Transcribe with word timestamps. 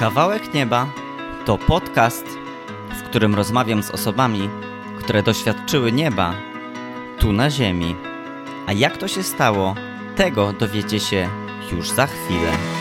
Kawałek 0.00 0.54
Nieba 0.54 0.86
to 1.46 1.58
podcast, 1.58 2.26
w 2.90 3.02
którym 3.02 3.34
rozmawiam 3.34 3.82
z 3.82 3.90
osobami, 3.90 4.48
które 4.98 5.22
doświadczyły 5.22 5.92
nieba 5.92 6.34
tu 7.18 7.32
na 7.32 7.50
Ziemi. 7.50 7.96
A 8.66 8.72
jak 8.72 8.96
to 8.96 9.08
się 9.08 9.22
stało, 9.22 9.74
tego 10.16 10.52
dowiecie 10.52 11.00
się 11.00 11.28
już 11.72 11.90
za 11.90 12.06
chwilę. 12.06 12.79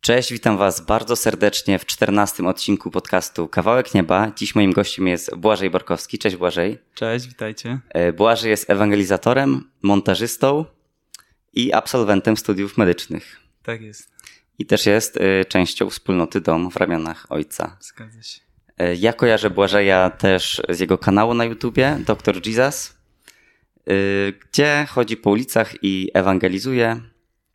Cześć, 0.00 0.32
witam 0.32 0.56
Was 0.58 0.80
bardzo 0.80 1.16
serdecznie 1.16 1.78
w 1.78 1.86
czternastym 1.86 2.46
odcinku 2.46 2.90
podcastu 2.90 3.48
Kawałek 3.48 3.94
Nieba. 3.94 4.32
Dziś 4.36 4.54
moim 4.54 4.72
gościem 4.72 5.08
jest 5.08 5.36
Błażej 5.36 5.70
Borkowski. 5.70 6.18
Cześć 6.18 6.36
Błażej. 6.36 6.78
Cześć, 6.94 7.26
witajcie. 7.26 7.80
E, 7.88 8.12
Błażej 8.12 8.50
jest 8.50 8.70
ewangelizatorem, 8.70 9.70
montażystą 9.82 10.64
i 11.52 11.72
absolwentem 11.72 12.36
studiów 12.36 12.78
medycznych. 12.78 13.40
Tak 13.62 13.80
jest. 13.82 14.10
I 14.58 14.66
też 14.66 14.86
jest 14.86 15.16
e, 15.16 15.44
częścią 15.44 15.90
wspólnoty 15.90 16.40
Dom 16.40 16.70
w 16.70 16.76
ramionach 16.76 17.26
Ojca. 17.28 17.76
Zgadza 17.80 18.22
się. 18.22 18.40
E, 18.78 18.94
Ja 18.94 19.12
kojarzę 19.12 19.50
Błażeja 19.50 20.10
też 20.10 20.62
z 20.68 20.80
jego 20.80 20.98
kanału 20.98 21.34
na 21.34 21.44
YouTubie, 21.44 21.98
Dr. 22.06 22.46
Jesus, 22.46 22.94
gdzie 24.50 24.86
chodzi 24.90 25.16
po 25.16 25.30
ulicach 25.30 25.74
i 25.82 26.10
ewangelizuje. 26.14 27.00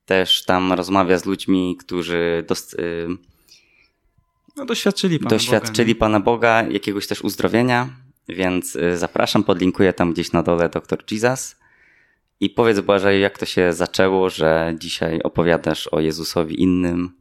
Też 0.05 0.45
tam 0.45 0.73
rozmawia 0.73 1.18
z 1.18 1.26
ludźmi, 1.26 1.77
którzy 1.80 2.44
dost, 2.48 2.73
y, 2.73 3.08
No 4.58 4.66
doświadczyli 4.66 5.20
Pana 5.20 5.30
doświadczyli 5.30 5.96
Boga, 5.96 6.00
Pana 6.00 6.20
Boga, 6.20 6.63
jakiegoś 6.63 7.08
też 7.08 7.22
uzdrowienia, 7.22 7.90
więc 8.30 8.76
y, 8.76 8.98
zapraszam, 8.98 9.44
podlinkuję 9.44 9.94
tam 9.94 10.13
gdzieś 10.13 10.32
na 10.32 10.44
dole 10.44 10.70
Dr. 10.70 11.04
Jesus. 11.12 11.55
I 12.40 12.49
powiedz 12.49 12.80
Błażej, 12.80 13.21
jak 13.21 13.38
to 13.38 13.46
się 13.46 13.74
zaczęło, 13.74 14.30
że 14.30 14.76
dzisiaj 14.80 15.21
opowiadasz 15.21 15.88
o 15.88 15.99
Jezusowi 15.99 16.62
innym. 16.62 17.12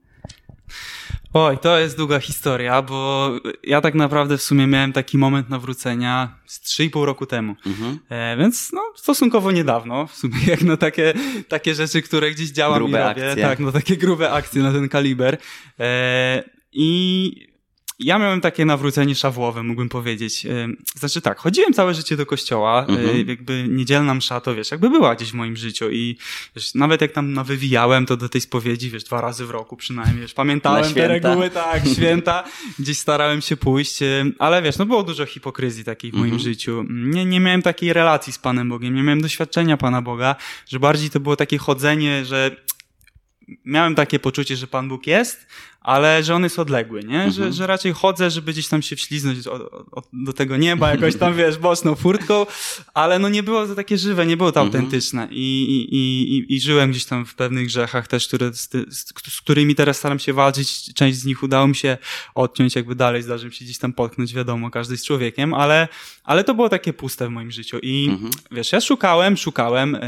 Oj, 1.32 1.58
to 1.58 1.78
jest 1.78 1.96
długa 1.96 2.20
historia, 2.20 2.82
bo 2.82 3.30
ja 3.64 3.80
tak 3.80 3.94
naprawdę 3.94 4.38
w 4.38 4.42
sumie 4.42 4.66
miałem 4.66 4.92
taki 4.92 5.18
moment 5.18 5.48
nawrócenia 5.50 6.38
z 6.46 6.60
3,5 6.60 7.04
roku 7.04 7.26
temu. 7.26 7.56
Mhm. 7.66 7.98
E, 8.08 8.36
więc 8.36 8.72
no, 8.72 8.82
stosunkowo 8.96 9.52
niedawno, 9.52 10.06
w 10.06 10.14
sumie 10.14 10.36
jak 10.46 10.62
na 10.62 10.76
takie, 10.76 11.14
takie 11.48 11.74
rzeczy, 11.74 12.02
które 12.02 12.30
gdzieś 12.30 12.50
działam 12.50 12.78
Grube 12.78 12.98
i 12.98 13.02
robię. 13.02 13.28
akcje. 13.28 13.42
Tak, 13.44 13.58
no 13.58 13.72
takie 13.72 13.96
grube 13.96 14.30
akcje 14.32 14.62
na 14.62 14.72
ten 14.72 14.88
kaliber. 14.88 15.36
E, 15.80 16.44
I 16.72 17.53
ja 17.98 18.18
miałem 18.18 18.40
takie 18.40 18.64
nawrócenie 18.64 19.14
szawłowe, 19.14 19.62
mógłbym 19.62 19.88
powiedzieć. 19.88 20.46
E, 20.46 20.68
Znaczy 20.96 21.20
tak, 21.20 21.38
chodziłem 21.38 21.72
całe 21.72 21.94
życie 21.94 22.16
do 22.16 22.26
kościoła, 22.26 22.86
Mhm. 22.88 23.08
e, 23.08 23.22
jakby 23.22 23.66
niedzielna 23.68 24.14
msza 24.14 24.40
to, 24.40 24.54
wiesz, 24.54 24.70
jakby 24.70 24.90
była 24.90 25.14
gdzieś 25.14 25.30
w 25.30 25.34
moim 25.34 25.56
życiu 25.56 25.90
i 25.90 26.16
wiesz, 26.56 26.74
nawet 26.74 27.00
jak 27.00 27.12
tam 27.12 27.32
nawywijałem, 27.32 28.06
to 28.06 28.16
do 28.16 28.28
tej 28.28 28.40
spowiedzi, 28.40 28.90
wiesz, 28.90 29.04
dwa 29.04 29.20
razy 29.20 29.46
w 29.46 29.50
roku 29.50 29.76
przynajmniej, 29.76 30.20
wiesz, 30.20 30.34
pamiętałem 30.34 30.94
te 30.94 31.08
reguły, 31.08 31.50
tak, 31.50 31.82
święta, 31.96 32.44
gdzieś 32.78 32.98
starałem 32.98 33.40
się 33.40 33.56
pójść, 33.56 34.02
e, 34.02 34.24
ale 34.38 34.62
wiesz, 34.62 34.78
no 34.78 34.86
było 34.86 35.02
dużo 35.02 35.26
hipokryzji 35.26 35.84
takiej 35.84 36.10
w 36.10 36.14
moim 36.14 36.24
Mhm. 36.24 36.42
życiu. 36.42 36.84
Nie, 36.90 37.24
nie 37.24 37.40
miałem 37.40 37.62
takiej 37.62 37.92
relacji 37.92 38.32
z 38.32 38.38
Panem 38.38 38.68
Bogiem, 38.68 38.94
nie 38.94 39.02
miałem 39.02 39.20
doświadczenia 39.20 39.76
Pana 39.76 40.02
Boga, 40.02 40.36
że 40.68 40.80
bardziej 40.80 41.10
to 41.10 41.20
było 41.20 41.36
takie 41.36 41.58
chodzenie, 41.58 42.24
że 42.24 42.56
miałem 43.64 43.94
takie 43.94 44.18
poczucie, 44.18 44.56
że 44.56 44.66
Pan 44.66 44.88
Bóg 44.88 45.06
jest, 45.06 45.46
ale 45.84 46.22
że 46.24 46.34
on 46.34 46.42
jest 46.44 46.58
odległy, 46.58 47.02
nie? 47.04 47.18
Że, 47.30 47.42
Mhm. 47.42 47.52
że 47.52 47.66
raczej 47.66 47.92
chodzę, 47.92 48.30
żeby 48.30 48.52
gdzieś 48.52 48.68
tam 48.68 48.82
się 48.82 48.96
wśliznąć 48.96 49.46
o, 49.46 49.52
o, 49.90 50.02
do 50.12 50.32
tego 50.32 50.56
nieba, 50.56 50.90
jakoś 50.90 51.16
tam, 51.16 51.34
wiesz, 51.36 51.58
boczną 51.58 51.94
furtką, 51.94 52.46
ale 52.94 53.18
no 53.18 53.28
nie 53.28 53.42
było 53.42 53.66
to 53.66 53.74
takie 53.74 53.98
żywe, 53.98 54.26
nie 54.26 54.36
było 54.36 54.52
to 54.52 54.60
Mhm. 54.60 54.84
autentyczne 54.84 55.28
I, 55.30 55.64
i, 55.90 55.96
i, 55.96 56.54
i, 56.54 56.60
żyłem 56.60 56.90
gdzieś 56.90 57.04
tam 57.04 57.26
w 57.26 57.34
pewnych 57.34 57.66
grzechach 57.66 58.08
też, 58.08 58.28
które, 58.28 58.52
z, 58.54 58.70
z, 58.88 59.04
z 59.28 59.40
którymi 59.40 59.74
teraz 59.74 59.96
staram 59.98 60.18
się 60.18 60.32
walczyć. 60.32 60.94
Część 60.94 61.18
z 61.18 61.24
nich 61.24 61.42
udało 61.42 61.66
mi 61.68 61.76
się 61.76 61.98
odciąć, 62.34 62.74
jakby 62.76 62.94
dalej 62.94 63.22
zdarzy 63.22 63.46
mi 63.46 63.52
się 63.52 63.64
gdzieś 63.64 63.78
tam 63.78 63.92
potknąć, 63.92 64.34
wiadomo, 64.34 64.70
każdy 64.70 64.94
jest 64.94 65.06
człowiekiem, 65.06 65.54
ale, 65.54 65.88
ale 66.24 66.44
to 66.44 66.54
było 66.54 66.68
takie 66.68 66.92
puste 66.92 67.26
w 67.28 67.30
moim 67.30 67.50
życiu 67.50 67.78
i 67.82 68.08
Mhm. 68.10 68.30
wiesz, 68.50 68.72
ja 68.72 68.80
szukałem, 68.80 69.36
szukałem, 69.36 69.94
e, 69.94 70.00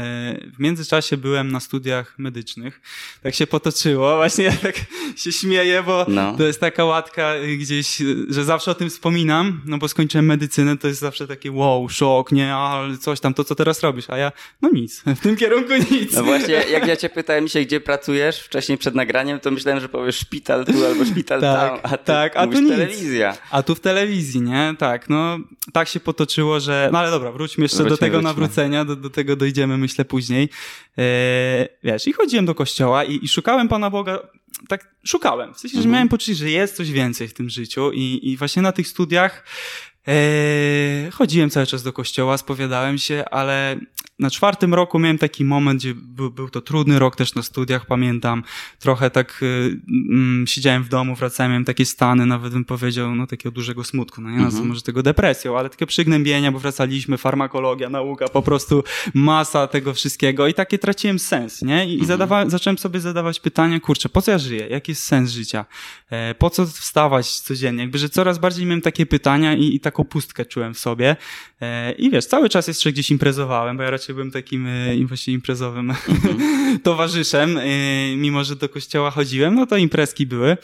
w 0.55 0.59
międzyczasie 0.59 1.17
byłem 1.17 1.51
na 1.51 1.59
studiach 1.59 2.19
medycznych, 2.19 2.81
tak 3.23 3.35
się 3.35 3.47
potoczyło, 3.47 4.15
właśnie 4.15 4.51
tak 4.63 4.75
się 5.15 5.31
śmieję, 5.31 5.66
bo 5.85 6.05
No. 6.07 6.37
to 6.37 6.43
jest 6.43 6.59
taka 6.59 6.85
łatka 6.85 7.35
y, 7.35 7.57
gdzieś, 7.57 8.01
y, 8.01 8.25
że 8.29 8.43
zawsze 8.43 8.71
o 8.71 8.75
tym 8.75 8.89
wspominam, 8.89 9.61
no 9.65 9.77
bo 9.77 9.87
skończyłem 9.87 10.25
medycynę, 10.25 10.77
to 10.77 10.87
jest 10.87 10.99
zawsze 10.99 11.27
takie 11.27 11.51
wow, 11.51 11.89
szok, 11.89 12.31
nie, 12.31 12.53
ale 12.55 12.97
coś 12.97 13.19
tam, 13.19 13.33
to 13.33 13.43
co 13.43 13.55
teraz 13.55 13.81
robisz, 13.83 14.09
a 14.09 14.17
ja, 14.17 14.31
no 14.61 14.69
nic, 14.69 15.03
w 15.17 15.19
tym 15.19 15.35
kierunku 15.35 15.73
nic. 15.91 16.13
No 16.15 16.23
właśnie, 16.23 16.53
jak 16.53 16.87
ja 16.87 16.95
cię 16.95 17.09
pytałem 17.09 17.47
dzisiaj, 17.47 17.65
gdzie 17.65 17.79
pracujesz 17.81 18.39
wcześniej 18.39 18.77
przed 18.77 18.95
nagraniem, 18.95 19.39
to 19.39 19.51
myślałem, 19.51 19.81
że 19.81 19.89
powiesz 19.89 20.15
szpital 20.19 20.65
tu 20.65 20.85
albo 20.85 21.05
szpital 21.05 21.41
Tak, 21.41 21.81
tam, 21.81 21.91
a 21.93 21.97
ty 21.97 22.05
tak, 22.05 22.37
a 22.37 22.47
tu 22.47 22.61
nic. 22.61 22.69
telewizja. 22.71 23.37
A 23.51 23.63
tu 23.63 23.75
w 23.75 23.79
telewizji, 23.79 24.41
nie? 24.41 24.75
Tak, 24.79 25.09
no 25.09 25.37
tak 25.73 25.87
się 25.87 25.99
potoczyło, 25.99 26.59
że. 26.59 26.89
No 26.93 26.99
ale 26.99 27.11
dobra, 27.11 27.31
wróćmy 27.31 27.63
jeszcze 27.63 27.77
do 27.77 27.83
Wróćmy, 27.83 27.97
tego 27.97 28.11
wróćmy. 28.17 28.29
nawrócenia, 28.29 28.85
do, 28.85 28.95
do 28.95 29.09
tego 29.09 29.35
dojdziemy, 29.35 29.77
myślę, 29.77 30.05
później. 30.05 30.49
E, 30.97 31.67
wiesz, 31.83 32.07
i 32.07 32.13
chodziłem 32.13 32.45
do 32.45 32.55
kościoła 32.55 33.03
i, 33.03 33.19
i 33.25 33.27
szukałem 33.27 33.67
Pana 33.67 33.89
Boga. 33.89 34.19
Tak, 34.67 34.95
szukałem. 35.05 35.53
W 35.53 35.59
sensie, 35.59 35.75
że 35.75 35.79
Mhm. 35.79 35.93
miałem 35.93 36.09
poczucie, 36.09 36.35
że 36.35 36.49
jest 36.49 36.75
coś 36.75 36.91
więcej 36.91 37.27
w 37.27 37.33
tym 37.33 37.49
życiu 37.49 37.91
i, 37.91 38.19
i 38.23 38.37
właśnie 38.37 38.61
na 38.61 38.71
tych 38.71 38.87
studiach 38.87 39.43
chodziłem 41.13 41.49
cały 41.49 41.65
czas 41.65 41.83
do 41.83 41.93
kościoła, 41.93 42.37
spowiadałem 42.37 42.97
się, 42.97 43.23
ale 43.31 43.79
na 44.19 44.29
czwartym 44.29 44.73
roku 44.73 44.99
miałem 44.99 45.17
taki 45.17 45.45
moment, 45.45 45.79
gdzie 45.79 45.93
był, 45.95 46.31
był 46.31 46.49
to 46.49 46.61
trudny 46.61 46.99
rok 46.99 47.15
też 47.15 47.35
na 47.35 47.41
studiach, 47.43 47.85
pamiętam. 47.85 48.43
Trochę 48.79 49.09
tak 49.09 49.39
y, 49.43 49.79
mm, 49.89 50.47
siedziałem 50.47 50.83
w 50.83 50.89
domu, 50.89 51.15
wracałem, 51.15 51.51
miałem 51.51 51.65
takie 51.65 51.85
stany, 51.85 52.25
nawet 52.25 52.53
bym 52.53 52.65
powiedział, 52.65 53.15
no 53.15 53.27
takiego 53.27 53.51
dużego 53.51 53.83
smutku, 53.83 54.21
no 54.21 54.29
nie 54.29 54.37
nazwę 54.37 54.57
Mhm. 54.57 54.67
może 54.69 54.81
tego 54.81 55.03
depresją, 55.03 55.57
ale 55.59 55.69
takie 55.69 55.85
przygnębienia, 55.87 56.51
bo 56.51 56.59
wracaliśmy, 56.59 57.17
farmakologia, 57.17 57.89
nauka, 57.89 58.27
po 58.27 58.41
prostu 58.41 58.83
masa 59.13 59.67
tego 59.67 59.93
wszystkiego 59.93 60.47
i 60.47 60.53
takie 60.53 60.77
traciłem 60.77 61.19
sens, 61.19 61.61
nie? 61.61 61.87
I, 61.87 62.01
i 62.01 62.05
zadawałem, 62.05 62.49
zacząłem 62.49 62.77
sobie 62.77 62.99
zadawać 62.99 63.39
pytanie, 63.39 63.79
kurczę, 63.79 64.09
po 64.09 64.21
co 64.21 64.31
ja 64.31 64.37
żyję? 64.37 64.67
Jaki 64.69 64.91
jest 64.91 65.03
sens 65.03 65.31
życia? 65.31 65.65
E, 66.09 66.35
po 66.35 66.49
co 66.49 66.65
wstawać 66.65 67.39
codziennie? 67.39 67.81
Jakby, 67.83 67.97
że 67.97 68.09
coraz 68.09 68.37
bardziej 68.39 68.65
miałem 68.65 68.81
takie 68.81 69.05
pytania 69.05 69.55
i, 69.55 69.75
i 69.75 69.79
taką 69.97 70.09
pustkę 70.09 70.45
czułem 70.45 70.73
w 70.73 70.79
sobie. 70.79 71.15
E, 71.61 71.91
I 71.91 72.09
wiesz, 72.09 72.25
cały 72.25 72.49
czas 72.49 72.67
jeszcze 72.67 72.91
gdzieś 72.91 73.11
imprezowałem, 73.11 73.77
bo 73.77 73.83
ja 73.83 73.89
raczej 73.89 74.15
byłem 74.15 74.31
takim 74.31 74.67
e, 74.67 75.05
właśnie 75.05 75.33
imprezowym 75.33 75.93
towarzyszem, 76.83 77.57
e, 77.57 77.63
mimo 78.15 78.43
że 78.43 78.55
do 78.55 78.69
kościoła 78.69 79.11
chodziłem, 79.11 79.55
no 79.55 79.65
to 79.65 79.77
imprezki 79.77 80.25
były. 80.25 80.57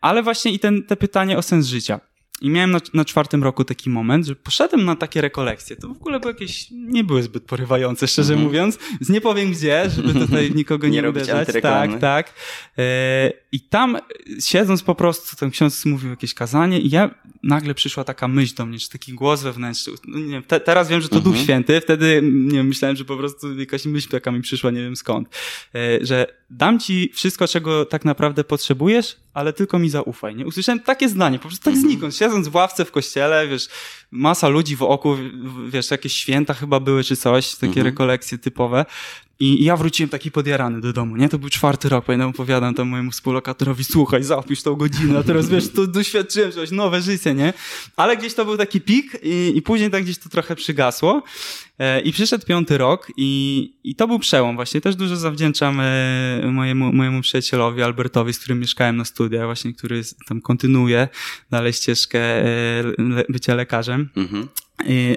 Ale 0.00 0.22
właśnie 0.22 0.52
i 0.52 0.58
ten, 0.58 0.82
te 0.82 0.96
pytanie 0.96 1.38
o 1.38 1.42
sens 1.42 1.66
życia. 1.66 2.00
I 2.42 2.50
miałem 2.50 2.70
na, 2.70 2.78
na 2.94 3.04
czwartym 3.04 3.42
roku 3.42 3.64
taki 3.64 3.90
moment, 3.90 4.26
że 4.26 4.36
poszedłem 4.36 4.84
na 4.84 4.96
takie 4.96 5.20
rekolekcje. 5.20 5.76
To 5.76 5.88
w 5.88 5.90
ogóle 5.90 6.20
były 6.20 6.32
jakieś, 6.32 6.66
nie 6.70 7.04
były 7.04 7.22
zbyt 7.22 7.44
porywające, 7.44 8.08
szczerze 8.08 8.32
Mhm. 8.32 8.48
mówiąc. 8.48 8.78
Więc 8.90 9.08
nie 9.08 9.20
powiem 9.20 9.52
gdzie, 9.52 9.90
żeby 9.90 10.14
tutaj 10.14 10.50
nikogo 10.60 10.88
nie, 10.88 11.02
Nie 11.02 11.08
uderzać. 11.08 11.48
Tak, 11.62 11.98
tak. 12.00 12.34
E, 12.78 13.32
I 13.52 13.60
tam 13.60 13.98
siedząc 14.40 14.82
po 14.82 14.94
prostu, 14.94 15.36
ten 15.36 15.50
ksiądz 15.50 15.84
mówił 15.84 16.10
jakieś 16.10 16.34
kazanie 16.34 16.80
i 16.80 16.90
ja 16.90 17.10
nagle 17.42 17.74
przyszła 17.74 18.04
taka 18.04 18.28
myśl 18.28 18.54
do 18.54 18.66
mnie, 18.66 18.78
czy 18.78 18.88
taki 18.90 19.12
głos 19.12 19.42
wewnętrzny. 19.42 19.92
No, 20.06 20.18
nie 20.18 20.32
wiem, 20.32 20.42
te, 20.42 20.60
teraz 20.60 20.88
wiem, 20.88 21.00
że 21.00 21.08
to 21.08 21.16
Mhm. 21.16 21.34
Duch 21.34 21.42
Święty, 21.44 21.80
wtedy 21.80 22.20
nie 22.22 22.56
wiem, 22.56 22.66
myślałem, 22.68 22.96
że 22.96 23.04
po 23.04 23.16
prostu 23.16 23.58
jakaś 23.58 23.84
myśl 23.84 24.08
taka 24.08 24.30
mi 24.32 24.40
przyszła, 24.40 24.70
nie 24.70 24.80
wiem 24.82 24.96
skąd. 24.96 25.28
E, 25.74 26.06
że 26.06 26.26
dam 26.50 26.78
ci 26.80 27.10
wszystko, 27.14 27.48
czego 27.48 27.84
tak 27.86 28.04
naprawdę 28.04 28.44
potrzebujesz, 28.44 29.16
ale 29.34 29.52
tylko 29.52 29.78
mi 29.78 29.90
zaufaj. 29.90 30.36
Nie? 30.36 30.46
Usłyszałem 30.46 30.80
takie 30.80 31.08
zdanie, 31.08 31.38
po 31.38 31.48
prostu 31.48 31.64
tak 31.64 31.74
Mhm. 31.74 31.90
znikąd, 31.92 32.16
siedząc 32.16 32.48
w 32.48 32.54
ławce 32.54 32.84
w 32.84 32.90
kościele, 32.90 33.48
wiesz, 33.48 33.68
masa 34.10 34.48
ludzi 34.48 34.76
wokół, 34.76 35.14
w- 35.16 35.70
wiesz, 35.70 35.90
jakieś 35.90 36.12
święta 36.12 36.54
chyba 36.54 36.80
były 36.80 37.04
czy 37.04 37.16
coś, 37.16 37.54
takie 37.54 37.66
Mhm. 37.66 37.86
rekolekcje 37.86 38.38
typowe. 38.38 38.84
I 39.40 39.64
ja 39.64 39.76
wróciłem 39.76 40.10
taki 40.10 40.30
podjarany 40.30 40.80
do 40.80 40.92
domu, 40.92 41.16
nie? 41.16 41.28
To 41.28 41.38
był 41.38 41.48
czwarty 41.48 41.88
rok, 41.88 42.04
pamiętam, 42.04 42.30
opowiadam 42.30 42.74
tam 42.74 42.88
mojemu 42.88 43.10
współlokatorowi, 43.10 43.84
słuchaj, 43.84 44.24
zapisz 44.24 44.62
tą 44.62 44.74
godzinę, 44.74 45.18
a 45.18 45.22
teraz 45.22 45.48
wiesz, 45.48 45.68
to 45.68 45.86
doświadczyłem 45.86 46.52
czegoś, 46.52 46.70
nowe 46.70 47.02
życie, 47.02 47.34
nie? 47.34 47.52
Ale 47.96 48.16
gdzieś 48.16 48.34
to 48.34 48.44
był 48.44 48.56
taki 48.56 48.80
pik 48.80 49.18
i, 49.22 49.52
i 49.56 49.62
później 49.62 49.90
tak 49.90 50.02
gdzieś 50.02 50.18
to 50.18 50.28
trochę 50.28 50.56
przygasło. 50.56 51.22
E, 51.78 52.00
I 52.00 52.12
przyszedł 52.12 52.46
piąty 52.46 52.78
rok 52.78 53.08
i, 53.16 53.72
i 53.84 53.94
to 53.94 54.08
był 54.08 54.18
przełom 54.18 54.56
właśnie. 54.56 54.80
Też 54.80 54.96
dużo 54.96 55.16
zawdzięczam 55.16 55.80
e, 55.80 56.42
mojemu, 56.52 56.92
mojemu 56.92 57.22
przyjacielowi 57.22 57.82
Albertowi, 57.82 58.32
z 58.32 58.38
którym 58.38 58.60
mieszkałem 58.60 58.96
na 58.96 59.04
studiach, 59.04 59.44
właśnie, 59.44 59.74
który 59.74 60.02
tam 60.28 60.40
kontynuuje 60.40 61.08
dalej 61.50 61.72
ścieżkę 61.72 62.18
e, 62.18 62.48
bycia 63.28 63.54
lekarzem. 63.54 64.08
Mhm. 64.16 64.48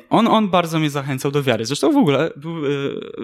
On, 0.09 0.27
on 0.27 0.49
bardzo 0.49 0.79
mnie 0.79 0.89
zachęcał 0.89 1.31
do 1.31 1.43
wiary. 1.43 1.65
Zresztą 1.65 1.93
w 1.93 1.97
ogóle 1.97 2.31
był, 2.35 2.65
e, 2.65 2.69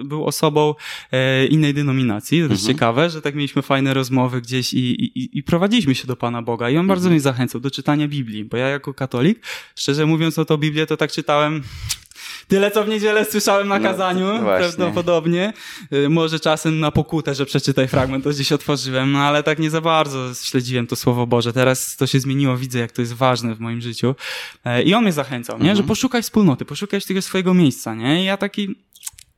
był 0.04 0.26
osobą 0.26 0.74
e, 1.12 1.46
innej 1.46 1.74
denominacji. 1.74 2.38
To 2.38 2.42
jest 2.42 2.62
mhm. 2.62 2.74
ciekawe, 2.74 3.10
że 3.10 3.22
tak 3.22 3.34
mieliśmy 3.34 3.62
fajne 3.62 3.94
rozmowy 3.94 4.40
gdzieś 4.40 4.74
i, 4.74 4.78
i, 4.78 5.38
i 5.38 5.42
prowadziliśmy 5.42 5.94
się 5.94 6.06
do 6.06 6.16
Pana 6.16 6.42
Boga. 6.42 6.70
I 6.70 6.76
on 6.76 6.86
bardzo 6.86 7.04
mhm. 7.04 7.12
mnie 7.12 7.20
zachęcał 7.20 7.60
do 7.60 7.70
czytania 7.70 8.08
Biblii, 8.08 8.44
bo 8.44 8.56
ja 8.56 8.68
jako 8.68 8.94
katolik, 8.94 9.46
szczerze 9.76 10.06
mówiąc, 10.06 10.38
o 10.38 10.44
to 10.44 10.58
Biblię 10.58 10.86
to 10.86 10.96
tak 10.96 11.12
czytałem 11.12 11.62
Tyle, 12.48 12.70
co 12.70 12.84
w 12.84 12.88
niedzielę 12.88 13.24
słyszałem 13.24 13.68
na 13.68 13.78
no, 13.78 13.88
kazaniu, 13.88 14.26
no, 14.26 14.38
prawdopodobnie. 14.38 15.52
Y, 15.92 16.08
może 16.08 16.40
czasem 16.40 16.80
na 16.80 16.90
pokutę, 16.90 17.34
że 17.34 17.46
przeczytaj 17.46 17.88
fragment, 17.88 18.24
to 18.24 18.30
gdzieś 18.30 18.52
otworzyłem, 18.52 19.12
no 19.12 19.18
ale 19.18 19.42
tak 19.42 19.58
nie 19.58 19.70
za 19.70 19.80
bardzo 19.80 20.34
śledziłem 20.42 20.86
to 20.86 20.96
Słowo 20.96 21.26
Boże. 21.26 21.52
Teraz 21.52 21.96
to 21.96 22.06
się 22.06 22.20
zmieniło, 22.20 22.56
widzę, 22.56 22.78
jak 22.78 22.92
to 22.92 23.02
jest 23.02 23.12
ważne 23.12 23.54
w 23.54 23.60
moim 23.60 23.80
życiu. 23.80 24.14
E, 24.64 24.82
I 24.82 24.94
on 24.94 25.02
mnie 25.02 25.12
zachęcał, 25.12 25.56
nie? 25.56 25.70
Mhm. 25.70 25.76
Że 25.76 25.82
poszukaj 25.82 26.22
wspólnoty, 26.22 26.64
poszukaj 26.64 27.00
tego 27.00 27.22
swojego 27.22 27.54
miejsca, 27.54 27.94
nie? 27.94 28.22
I 28.22 28.24
ja 28.24 28.36
taki, 28.36 28.74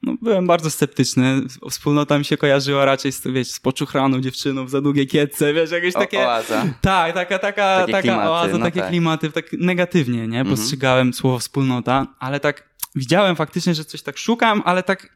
no, 0.06 0.15
byłem 0.23 0.47
bardzo 0.47 0.71
sceptyczny. 0.71 1.43
Wspólnota 1.71 2.19
mi 2.19 2.25
się 2.25 2.37
kojarzyła 2.37 2.85
raczej 2.85 3.12
z, 3.12 3.27
wiesz, 3.27 3.51
z 3.51 3.61
poczuchraną 3.61 4.21
dziewczyną, 4.21 4.69
za 4.69 4.81
długie 4.81 5.06
kietce, 5.06 5.53
wiesz, 5.53 5.71
jakieś 5.71 5.95
takie... 5.95 6.19
O, 6.19 6.27
oaza. 6.27 6.67
Tak, 6.81 7.15
taka, 7.15 7.39
taka, 7.39 7.81
takie 7.81 7.93
taka 7.93 8.03
klimaty, 8.03 8.29
oaza, 8.29 8.59
no 8.59 8.65
takie 8.65 8.81
tak. 8.81 8.89
klimaty, 8.89 9.31
tak 9.31 9.53
negatywnie, 9.53 10.29
nie? 10.29 10.41
Mhm. 10.41 10.56
Postrzegałem 10.56 11.15
słowo 11.15 11.39
wspólnota, 11.39 12.06
ale 12.19 12.41
tak 12.41 12.69
widziałem 12.95 13.37
faktycznie, 13.37 13.75
że 13.75 13.85
coś 13.85 14.03
tak 14.03 14.19
szukam, 14.19 14.62
ale 14.65 14.83
tak 14.83 15.09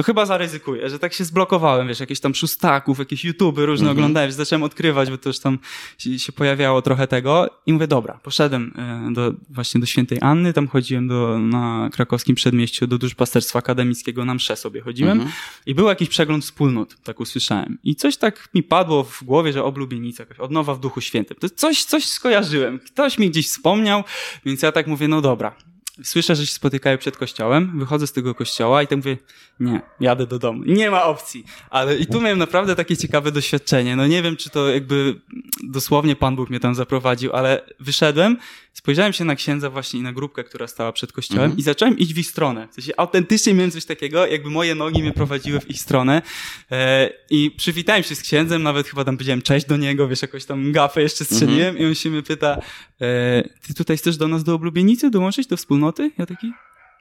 no 0.00 0.04
chyba 0.04 0.26
zaryzykuję, 0.26 0.90
że 0.90 0.98
tak 0.98 1.12
się 1.12 1.24
zblokowałem, 1.24 1.88
wiesz, 1.88 2.00
jakieś 2.00 2.20
tam 2.20 2.34
szóstaków, 2.34 2.98
jakieś 2.98 3.24
YouTube'y 3.24 3.64
różne 3.64 3.88
-hmm. 3.88 3.92
oglądałem, 3.92 4.32
zacząłem 4.32 4.62
odkrywać, 4.62 5.10
bo 5.10 5.18
to 5.18 5.28
już 5.28 5.38
tam 5.38 5.58
się, 5.98 6.32
pojawiało 6.32 6.82
trochę 6.82 7.06
tego 7.06 7.50
i 7.66 7.72
mówię, 7.72 7.86
dobra, 7.86 8.20
poszedłem 8.22 8.72
e, 9.10 9.12
do, 9.12 9.32
właśnie 9.50 9.80
do 9.80 9.86
Świętej 9.86 10.18
Anny, 10.20 10.52
tam 10.52 10.68
chodziłem 10.68 11.08
do, 11.08 11.38
na 11.38 11.90
krakowskim 11.92 12.34
przedmieściu 12.34 12.86
do 12.86 12.98
duszpasterstwa 12.98 13.58
akademickiego, 13.58 14.24
na 14.24 14.34
msze 14.34 14.56
sobie 14.56 14.80
chodziłem 14.80 15.20
-hmm. 15.20 15.28
i 15.66 15.74
był 15.74 15.88
jakiś 15.88 16.08
przegląd 16.08 16.44
wspólnot, 16.44 16.96
tak 17.02 17.20
usłyszałem. 17.20 17.78
I 17.84 17.96
coś 17.96 18.16
tak 18.16 18.48
mi 18.54 18.62
padło 18.62 19.04
w 19.04 19.24
głowie, 19.24 19.52
że 19.52 19.64
oblubienica, 19.64 20.22
jakaś 20.22 20.38
odnowa 20.38 20.74
w 20.74 20.80
Duchu 20.80 21.00
Świętym. 21.00 21.36
To 21.40 21.50
coś, 21.50 21.84
coś 21.84 22.06
skojarzyłem, 22.06 22.78
ktoś 22.78 23.18
mi 23.18 23.30
gdzieś 23.30 23.48
wspomniał, 23.48 24.04
więc 24.44 24.62
ja 24.62 24.72
tak 24.72 24.86
mówię, 24.86 25.08
no 25.08 25.20
dobra, 25.20 25.54
słyszę, 26.02 26.36
że 26.36 26.46
się 26.46 26.52
spotykają 26.52 26.98
przed 26.98 27.16
kościołem, 27.16 27.78
wychodzę 27.78 28.06
z 28.06 28.12
tego 28.12 28.34
kościoła 28.34 28.82
i 28.82 28.86
tak 28.86 28.96
mówię, 28.96 29.16
nie, 29.60 29.80
jadę 30.00 30.26
do 30.26 30.38
domu. 30.38 30.62
Nie 30.66 30.90
ma 30.90 31.04
opcji. 31.04 31.44
Ale 31.70 31.96
i 31.96 32.06
tu 32.06 32.20
miałem 32.20 32.38
naprawdę 32.38 32.76
takie 32.76 32.96
ciekawe 32.96 33.32
doświadczenie. 33.32 33.96
No 33.96 34.06
nie 34.06 34.22
wiem, 34.22 34.36
czy 34.36 34.50
to 34.50 34.68
jakby 34.68 35.20
dosłownie 35.64 36.16
Pan 36.16 36.36
Bóg 36.36 36.50
mnie 36.50 36.60
tam 36.60 36.74
zaprowadził, 36.74 37.32
ale 37.32 37.62
wyszedłem, 37.80 38.36
spojrzałem 38.72 39.12
się 39.12 39.24
na 39.24 39.34
księdza 39.34 39.70
właśnie 39.70 40.00
i 40.00 40.02
na 40.02 40.12
grupkę, 40.12 40.44
która 40.44 40.66
stała 40.66 40.92
przed 40.92 41.12
kościołem 41.12 41.44
mhm. 41.44 41.58
i 41.58 41.62
zacząłem 41.62 41.98
iść 41.98 42.14
w 42.14 42.18
ich 42.18 42.26
stronę. 42.26 42.68
W 42.70 42.74
sensie 42.74 42.92
autentycznie 42.96 43.54
miałem 43.54 43.70
coś 43.70 43.84
takiego, 43.84 44.26
jakby 44.26 44.50
moje 44.50 44.74
nogi 44.74 45.02
mnie 45.02 45.12
prowadziły 45.12 45.60
w 45.60 45.70
ich 45.70 45.80
stronę 45.80 46.22
e, 46.70 47.10
i 47.30 47.50
przywitałem 47.50 48.02
się 48.02 48.14
z 48.14 48.22
księdzem, 48.22 48.62
nawet 48.62 48.88
chyba 48.88 49.04
tam 49.04 49.16
powiedziałem 49.16 49.42
cześć 49.42 49.66
do 49.66 49.76
niego, 49.76 50.08
wiesz, 50.08 50.22
jakoś 50.22 50.44
tam 50.44 50.72
gafę 50.72 51.02
jeszcze 51.02 51.24
strzeliłem 51.24 51.68
mhm. 51.68 51.78
i 51.78 51.86
on 51.86 51.94
się 51.94 52.10
mnie 52.10 52.22
pyta, 52.22 52.58
e, 53.00 53.42
ty 53.66 53.74
tutaj 53.74 53.96
chcesz 53.96 54.16
do 54.16 54.28
nas 54.28 54.44
do 54.44 54.54
oblubienicy 54.54 55.10
dołączyć, 55.10 55.46
do 55.46 55.56
wspólnoty? 55.56 56.10
Ja 56.18 56.26
taki, 56.26 56.52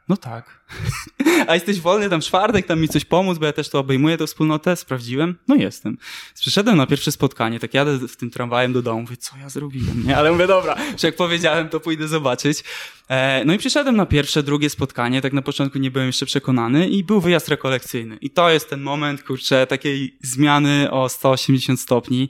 no 0.09 0.17
tak. 0.17 0.59
A 1.47 1.53
jesteś 1.53 1.79
wolny 1.79 2.09
tam 2.09 2.21
czwartek, 2.21 2.65
tam 2.65 2.79
mi 2.79 2.88
coś 2.88 3.06
pomóc, 3.06 3.38
bo 3.38 3.45
ja 3.45 3.53
też 3.53 3.69
to 3.69 3.79
obejmuję, 3.79 4.17
tę 4.17 4.27
wspólnotę? 4.27 4.75
Sprawdziłem? 4.75 5.35
No 5.47 5.56
jestem. 5.56 5.97
Przyszedłem 6.39 6.77
na 6.77 6.88
pierwsze 6.88 7.11
spotkanie, 7.11 7.59
tak 7.59 7.73
jadę 7.73 8.07
w 8.07 8.15
tym 8.15 8.29
tramwajem 8.29 8.73
do 8.73 8.81
domu, 8.81 9.01
mówię, 9.01 9.17
co 9.17 9.38
ja 9.38 9.50
zrobiłem, 9.50 10.07
nie? 10.07 10.17
Ale 10.17 10.31
mówię, 10.31 10.47
dobra, 10.47 10.75
że 10.97 11.07
jak 11.07 11.15
powiedziałem, 11.15 11.69
to 11.69 11.79
pójdę 11.79 12.07
zobaczyć. 12.07 12.63
E, 13.09 13.45
no 13.45 13.53
i 13.53 13.57
przyszedłem 13.57 13.95
na 13.95 14.06
pierwsze, 14.06 14.44
drugie 14.44 14.69
spotkanie, 14.69 15.21
tak 15.21 15.33
na 15.33 15.41
początku 15.41 15.79
nie 15.79 15.91
byłem 15.91 16.07
jeszcze 16.07 16.25
przekonany 16.25 16.89
i 16.89 17.03
był 17.03 17.21
wyjazd 17.21 17.47
rekolekcyjny. 17.47 18.17
I 18.21 18.29
to 18.29 18.50
jest 18.50 18.69
ten 18.69 18.81
moment, 18.81 19.23
kurczę, 19.23 19.67
takiej 19.67 20.17
zmiany 20.21 20.91
o 20.91 21.09
180 21.09 21.79
stopni 21.79 22.29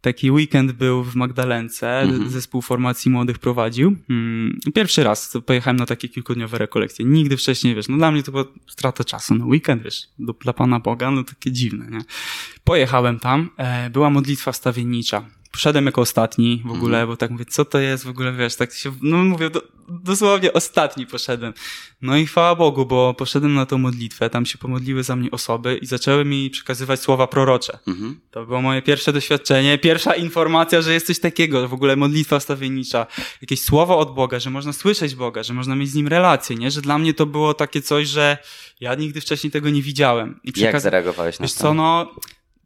taki 0.00 0.30
weekend 0.30 0.72
był 0.72 1.04
w 1.04 1.14
Magdalence, 1.14 2.00
mhm. 2.00 2.30
zespół 2.30 2.62
formacji 2.62 3.10
młodych 3.10 3.38
prowadził. 3.38 3.96
Mm, 4.10 4.58
pierwszy 4.74 5.04
raz 5.04 5.38
pojechałem 5.46 5.76
na 5.76 5.86
takie 5.86 6.08
kilkudniowe 6.08 6.58
rekolekcje. 6.58 7.04
Nigdy 7.04 7.36
wcześniej, 7.36 7.74
wiesz, 7.74 7.88
no 7.88 7.96
dla 7.96 8.10
mnie 8.10 8.22
to 8.22 8.32
była 8.32 8.44
strata 8.66 9.04
czasu. 9.04 9.34
No 9.34 9.46
weekend, 9.46 9.82
wiesz, 9.82 10.08
do, 10.18 10.32
dla 10.32 10.52
Pana 10.52 10.80
Boga, 10.80 11.10
no 11.10 11.24
takie 11.24 11.52
dziwne, 11.52 11.86
nie? 11.90 12.00
Pojechałem 12.64 13.18
tam, 13.18 13.50
e, 13.56 13.90
była 13.90 14.10
modlitwa 14.10 14.52
wstawiennicza 14.52 15.24
poszedłem 15.52 15.86
jako 15.86 16.00
ostatni 16.00 16.62
w 16.64 16.72
ogóle, 16.72 16.98
mhm. 16.98 17.08
bo 17.08 17.16
tak 17.16 17.30
mówię, 17.30 17.44
co 17.44 17.64
to 17.64 17.78
jest 17.78 18.04
w 18.04 18.08
ogóle, 18.08 18.32
wiesz, 18.32 18.56
tak 18.56 18.72
się, 18.72 18.92
no 19.02 19.16
mówię, 19.16 19.50
do, 19.50 19.62
dosłownie 19.88 20.52
ostatni 20.52 21.06
poszedłem. 21.06 21.52
No 22.02 22.16
i 22.16 22.26
chwała 22.26 22.54
Bogu, 22.54 22.86
bo 22.86 23.14
poszedłem 23.14 23.54
na 23.54 23.66
tą 23.66 23.78
modlitwę, 23.78 24.30
tam 24.30 24.46
się 24.46 24.58
pomodliły 24.58 25.02
za 25.02 25.16
mnie 25.16 25.30
osoby 25.30 25.76
i 25.76 25.86
zaczęły 25.86 26.24
mi 26.24 26.50
przekazywać 26.50 27.00
słowa 27.00 27.26
prorocze. 27.26 27.78
Mhm. 27.88 28.20
To 28.30 28.46
było 28.46 28.62
moje 28.62 28.82
pierwsze 28.82 29.12
doświadczenie, 29.12 29.78
pierwsza 29.78 30.14
informacja, 30.14 30.82
że 30.82 30.92
jest 30.92 31.06
coś 31.06 31.18
takiego, 31.18 31.68
w 31.68 31.74
ogóle 31.74 31.96
modlitwa 31.96 32.40
stawiennicza, 32.40 33.06
jakieś 33.40 33.62
słowo 33.62 33.98
od 33.98 34.14
Boga, 34.14 34.38
że 34.38 34.50
można 34.50 34.72
słyszeć 34.72 35.14
Boga, 35.14 35.42
że 35.42 35.54
można 35.54 35.76
mieć 35.76 35.90
z 35.90 35.94
Nim 35.94 36.08
relację, 36.08 36.56
nie? 36.56 36.70
Że 36.70 36.82
dla 36.82 36.98
mnie 36.98 37.14
to 37.14 37.26
było 37.26 37.54
takie 37.54 37.82
coś, 37.82 38.08
że 38.08 38.38
ja 38.80 38.94
nigdy 38.94 39.20
wcześniej 39.20 39.50
tego 39.50 39.70
nie 39.70 39.82
widziałem. 39.82 40.40
I 40.44 40.52
przekaz... 40.52 40.72
Jak 40.72 40.82
zareagowałeś 40.82 41.38
na 41.38 41.44
Wiesz 41.44 41.54
to? 41.54 41.60
co, 41.60 41.74
no 41.74 42.14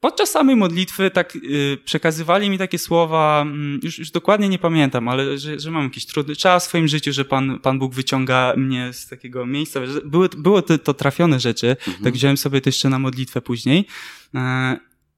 podczas 0.05 0.31
samej 0.31 0.57
modlitwy 0.57 1.11
tak 1.11 1.35
yy, 1.35 1.79
przekazywali 1.85 2.51
mi 2.51 2.59
takie 2.59 2.79
słowa, 2.79 3.47
yy, 3.47 3.79
już, 3.83 3.99
już 3.99 4.11
dokładnie 4.11 4.49
nie 4.49 4.59
pamiętam, 4.59 5.09
ale 5.09 5.39
że, 5.39 5.61
że 5.61 5.71
mam 5.71 5.85
jakiś 5.85 6.07
trudny 6.07 6.37
czas 6.37 6.65
w 6.65 6.69
swoim 6.69 6.89
życiu, 6.89 7.13
że 7.13 7.25
Pan, 7.25 7.59
Pan 7.61 7.79
Bóg 7.79 7.95
wyciąga 7.95 8.55
mnie 8.57 8.93
z 8.93 9.09
takiego 9.09 9.47
miejsca. 9.47 9.81
Były, 10.05 10.29
były 10.37 10.63
to, 10.63 10.79
to 10.79 10.95
trafione 10.95 11.41
rzeczy, 11.41 11.71
mhm. 11.71 12.05
tak 12.05 12.15
wziąłem 12.15 12.37
sobie 12.37 12.61
to 12.61 12.69
jeszcze 12.69 12.89
na 12.89 12.99
modlitwę 12.99 13.41
później. 13.41 13.87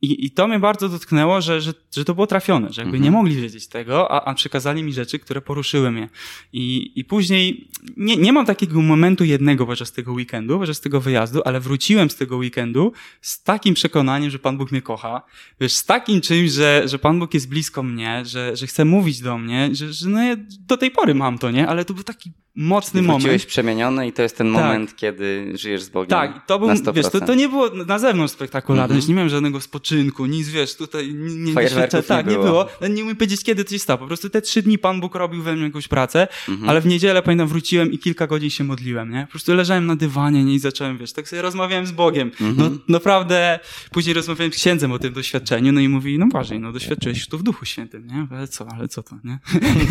I, 0.02 0.26
I 0.26 0.30
to 0.30 0.48
mnie 0.48 0.58
bardzo 0.58 0.88
dotknęło, 0.88 1.40
że, 1.40 1.60
że, 1.60 1.74
że 1.96 2.04
to 2.04 2.14
było 2.14 2.26
trafione, 2.26 2.72
że 2.72 2.82
jakby 2.82 2.96
mhm. 2.96 3.04
nie 3.04 3.10
mogli 3.10 3.36
wiedzieć 3.36 3.68
tego, 3.68 4.10
a, 4.10 4.24
a 4.24 4.34
przekazali 4.34 4.82
mi 4.82 4.92
rzeczy, 4.92 5.18
które 5.18 5.40
poruszyły 5.40 5.90
mnie. 5.90 6.08
I, 6.52 6.92
i 6.94 7.04
później 7.04 7.68
nie, 7.96 8.16
nie 8.16 8.32
mam 8.32 8.46
takiego 8.46 8.82
momentu 8.82 9.24
jednego 9.24 9.66
podczas 9.66 9.92
tego 9.92 10.12
weekendu, 10.12 10.58
podczas 10.58 10.80
tego 10.80 11.00
wyjazdu, 11.00 11.42
ale 11.44 11.60
wróciłem 11.60 12.10
z 12.10 12.16
tego 12.16 12.36
weekendu 12.36 12.92
z 13.20 13.42
takim 13.42 13.74
przekonaniem, 13.74 14.30
że 14.30 14.38
Pan 14.38 14.56
Bóg 14.58 14.72
mnie 14.72 14.82
kocha, 14.82 15.22
wiesz, 15.60 15.72
z 15.72 15.84
takim 15.84 16.20
czymś, 16.20 16.50
że, 16.50 16.82
że 16.86 16.98
Pan 16.98 17.18
Bóg 17.18 17.34
jest 17.34 17.48
blisko 17.48 17.82
mnie, 17.82 18.22
że, 18.24 18.56
że 18.56 18.66
chce 18.66 18.84
mówić 18.84 19.20
do 19.20 19.38
mnie, 19.38 19.70
że, 19.72 19.92
że 19.92 20.08
no 20.08 20.22
ja 20.22 20.36
do 20.60 20.76
tej 20.76 20.90
pory 20.90 21.14
mam 21.14 21.38
to, 21.38 21.50
nie? 21.50 21.68
Ale 21.68 21.84
to 21.84 21.94
był 21.94 22.04
taki 22.04 22.32
mocny 22.56 23.02
moment. 23.02 23.22
Wróciłeś 23.22 23.46
przemieniony 23.46 24.08
i 24.08 24.12
to 24.12 24.22
jest 24.22 24.36
ten 24.36 24.54
tak. 24.54 24.62
moment, 24.62 24.96
kiedy 24.96 25.52
żyjesz 25.54 25.82
z 25.82 25.88
Bogiem. 25.88 26.10
Tak, 26.10 26.46
to 26.46 26.58
był, 26.58 26.68
wiesz, 26.94 27.10
to, 27.12 27.20
to 27.20 27.34
nie 27.34 27.48
było 27.48 27.70
na 27.70 27.98
zewnątrz 27.98 28.32
spektakularne, 28.34 28.94
mm 28.94 29.04
-hmm. 29.04 29.08
nie 29.08 29.14
miałem 29.14 29.28
żadnego 29.28 29.60
spoczynku, 29.60 30.26
nic, 30.26 30.48
wiesz, 30.48 30.76
tutaj 30.76 31.14
nie, 31.14 31.34
nie, 31.34 31.52
nie, 31.52 32.02
tak, 32.02 32.26
nie 32.26 32.32
było. 32.32 32.44
było. 32.44 32.68
No, 32.80 32.88
nie 32.88 33.02
umiem 33.02 33.16
powiedzieć, 33.16 33.44
kiedy 33.44 33.64
to 33.64 33.70
się 33.70 33.78
stało. 33.78 33.98
Po 33.98 34.06
prostu 34.06 34.30
te 34.30 34.42
trzy 34.42 34.62
dni 34.62 34.78
Pan 34.78 35.00
Bóg 35.00 35.14
robił 35.14 35.42
we 35.42 35.54
mnie 35.54 35.64
jakąś 35.64 35.88
pracę, 35.88 36.28
mm 36.48 36.60
-hmm. 36.60 36.70
ale 36.70 36.80
w 36.80 36.86
niedzielę, 36.86 37.22
pamiętam, 37.22 37.48
wróciłem 37.48 37.92
i 37.92 37.98
kilka 37.98 38.26
godzin 38.26 38.50
się 38.50 38.64
modliłem, 38.64 39.10
nie? 39.10 39.22
Po 39.22 39.30
prostu 39.30 39.54
leżałem 39.54 39.86
na 39.86 39.96
dywanie 39.96 40.44
nie? 40.44 40.54
i 40.54 40.58
zacząłem, 40.58 40.98
wiesz, 40.98 41.12
tak 41.12 41.28
sobie 41.28 41.42
rozmawiałem 41.42 41.86
z 41.86 41.92
Bogiem. 41.92 42.30
Mm 42.40 42.54
-hmm. 42.54 42.58
No, 42.58 42.70
naprawdę, 42.88 43.60
później 43.90 44.14
rozmawiałem 44.14 44.52
z 44.52 44.56
księdzem 44.56 44.92
o 44.92 44.98
tym 44.98 45.12
doświadczeniu, 45.12 45.72
no 45.72 45.80
i 45.80 45.88
mówi, 45.88 46.18
no 46.18 46.26
właśnie, 46.32 46.58
no 46.58 46.72
doświadczyłeś 46.72 47.28
tu 47.28 47.38
w 47.38 47.42
Duchu 47.42 47.64
Świętym, 47.64 48.06
nie? 48.06 48.26
Ale 48.30 48.48
co, 48.48 48.66
ale 48.68 48.88
co 48.88 49.02
to, 49.02 49.16
nie? 49.24 49.38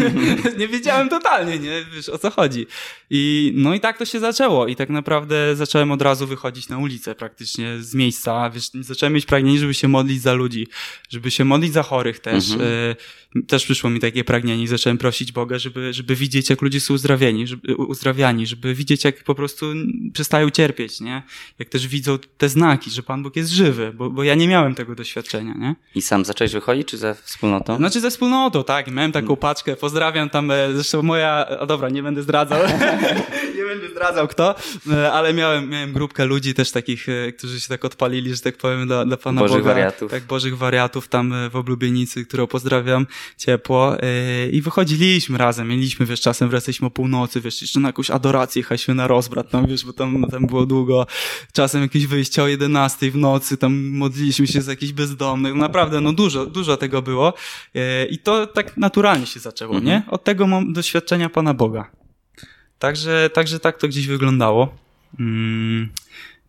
nie 0.59 0.67
wiedziałem 0.67 1.09
totalnie, 1.09 1.59
nie? 1.59 1.85
Wiesz, 1.95 2.09
o 2.09 2.17
co 2.17 2.31
chodzi. 2.31 2.54
I 3.09 3.53
no 3.55 3.73
i 3.73 3.79
tak 3.79 3.97
to 3.97 4.05
się 4.05 4.19
zaczęło 4.19 4.67
i 4.67 4.75
tak 4.75 4.89
naprawdę 4.89 5.55
zacząłem 5.55 5.91
od 5.91 6.01
razu 6.01 6.27
wychodzić 6.27 6.69
na 6.69 6.77
ulicę 6.77 7.15
praktycznie 7.15 7.77
z 7.79 7.93
miejsca, 7.93 8.49
wiesz, 8.49 8.69
zacząłem 8.79 9.13
mieć 9.13 9.25
pragnienie, 9.25 9.59
żeby 9.59 9.73
się 9.73 9.87
modlić 9.87 10.21
za 10.21 10.33
ludzi, 10.33 10.67
żeby 11.09 11.31
się 11.31 11.45
modlić 11.45 11.73
za 11.73 11.83
chorych 11.83 12.19
też. 12.19 12.51
Mhm. 12.51 12.71
Y 12.71 12.95
też 13.47 13.63
przyszło 13.63 13.89
mi 13.89 13.99
takie 13.99 14.23
pragnienie 14.23 14.63
i 14.63 14.67
zacząłem 14.67 14.97
prosić 14.97 15.31
Boga, 15.31 15.59
żeby, 15.59 15.93
żeby 15.93 16.15
widzieć, 16.15 16.49
jak 16.49 16.61
ludzie 16.61 16.79
są 16.79 16.93
uzdrawieni, 16.93 17.47
żeby, 17.47 17.75
uzdrawiani, 17.75 18.47
żeby 18.47 18.75
widzieć, 18.75 19.03
jak 19.03 19.23
po 19.23 19.35
prostu 19.35 19.65
przestają 20.13 20.49
cierpieć, 20.49 21.01
nie? 21.01 21.23
Jak 21.59 21.69
też 21.69 21.87
widzą 21.87 22.17
te 22.37 22.49
znaki, 22.49 22.91
że 22.91 23.03
Pan 23.03 23.23
Bóg 23.23 23.35
jest 23.35 23.51
żywy, 23.51 23.93
bo, 23.93 24.09
bo 24.09 24.23
ja 24.23 24.35
nie 24.35 24.47
miałem 24.47 24.75
tego 24.75 24.95
doświadczenia, 24.95 25.53
nie? 25.53 25.75
I 25.95 26.01
sam 26.01 26.25
zacząłeś 26.25 26.53
wychodzić, 26.53 26.87
czy 26.87 26.97
ze 26.97 27.15
wspólnotą? 27.15 27.77
Znaczy 27.77 27.99
ze 27.99 28.09
wspólnotą, 28.09 28.63
tak. 28.63 28.91
Miałem 28.91 29.11
taką 29.11 29.27
hmm. 29.27 29.41
paczkę, 29.41 29.75
pozdrawiam 29.75 30.29
tam, 30.29 30.51
e, 30.51 30.73
zresztą 30.73 31.03
moja, 31.03 31.47
a 31.59 31.65
dobra, 31.65 31.89
nie 31.89 32.03
będę 32.03 32.23
zdradzał, 32.23 32.44
nie 33.57 33.63
będę 33.65 33.89
zdradzał 33.89 34.27
kto, 34.27 34.55
e, 34.91 35.11
ale 35.11 35.33
miałem, 35.33 35.69
miałem 35.69 35.93
grupkę 35.93 36.25
ludzi 36.25 36.53
też 36.53 36.71
takich, 36.71 37.09
e, 37.09 37.31
którzy 37.31 37.59
się 37.59 37.67
tak 37.67 37.85
odpalili, 37.85 38.35
że 38.35 38.41
tak 38.41 38.57
powiem, 38.57 38.87
dla, 38.87 39.05
dla 39.05 39.17
Pana 39.17 39.41
Bożych 39.41 39.57
Boga. 39.57 39.69
wariatów. 39.73 40.11
Tak, 40.11 40.23
Bożych 40.23 40.57
wariatów 40.57 41.07
tam 41.07 41.33
w 41.49 41.55
Oblubienicy, 41.55 42.25
którą 42.25 42.47
pozdrawiam 42.47 43.07
ciepło 43.37 43.97
i 44.51 44.61
wychodziliśmy 44.61 45.37
razem, 45.37 45.67
mieliśmy, 45.67 46.05
wiesz, 46.05 46.21
czasem 46.21 46.49
wracaliśmy 46.49 46.87
o 46.87 46.89
północy, 46.89 47.41
wiesz, 47.41 47.61
jeszcze 47.61 47.79
na 47.79 47.89
jakąś 47.89 48.09
adorację 48.09 48.59
jechaliśmy 48.59 48.93
na 48.93 49.07
rozbrat, 49.07 49.49
tam, 49.49 49.67
wiesz, 49.67 49.85
bo 49.85 49.93
tam, 49.93 50.25
tam 50.31 50.47
było 50.47 50.65
długo, 50.65 51.07
czasem 51.53 51.81
jakieś 51.81 52.07
wyjście 52.07 52.43
o 52.43 52.47
11 52.47 53.11
w 53.11 53.17
nocy, 53.17 53.57
tam 53.57 53.89
modliliśmy 53.89 54.47
się 54.47 54.61
z 54.61 54.67
jakichś 54.67 54.91
bezdomnych, 54.91 55.55
naprawdę, 55.55 56.01
no 56.01 56.13
dużo, 56.13 56.45
dużo 56.45 56.77
tego 56.77 57.01
było 57.01 57.33
i 58.09 58.17
to 58.19 58.47
tak 58.47 58.77
naturalnie 58.77 59.25
się 59.25 59.39
zaczęło, 59.39 59.75
mhm. 59.75 59.85
nie? 59.85 60.11
Od 60.11 60.23
tego 60.23 60.47
mam 60.47 60.73
doświadczenia 60.73 61.29
Pana 61.29 61.53
Boga. 61.53 62.04
Także, 62.85 63.29
także 63.29 63.59
tak 63.59 63.77
to 63.77 63.87
gdzieś 63.87 64.07
wyglądało. 64.07 64.77
Mm, 65.19 65.89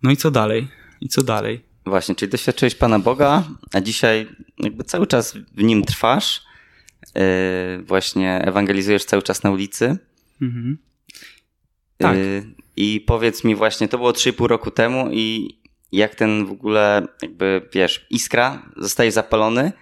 no 0.03 0.11
i 0.11 0.17
co 0.17 0.31
dalej? 0.31 0.69
I 1.01 1.09
co 1.09 1.23
dalej? 1.23 1.61
Właśnie, 1.87 2.15
czyli 2.15 2.33
doświadczyłeś 2.33 2.75
Pana 2.75 2.99
Boga, 2.99 3.45
a 3.73 3.81
dzisiaj 3.81 4.29
jakby 4.59 4.85
cały 4.85 5.07
czas 5.07 5.35
w 5.55 5.63
nim 5.63 5.85
trwasz. 5.85 6.43
Yy, 7.15 7.23
właśnie 7.83 8.43
ewangelizujesz 8.45 9.05
cały 9.05 9.23
czas 9.23 9.43
na 9.43 9.51
ulicy. 9.51 9.99
Mhm. 10.43 10.79
Tak. 11.99 12.17
Yy, 12.17 12.45
I 12.77 13.01
powiedz 13.01 13.45
mi 13.45 13.55
właśnie, 13.55 13.89
to 13.89 13.99
było 13.99 14.11
3,5 14.11 14.47
roku 14.47 14.71
temu 14.71 15.09
i 15.13 15.57
jak 15.93 16.15
ten 16.15 16.47
w 16.47 16.51
ogóle 16.51 17.09
jakby, 17.23 17.69
wiesz, 17.73 18.07
iskra 18.11 18.63
zostaje 18.77 19.13
zapalony 19.13 19.73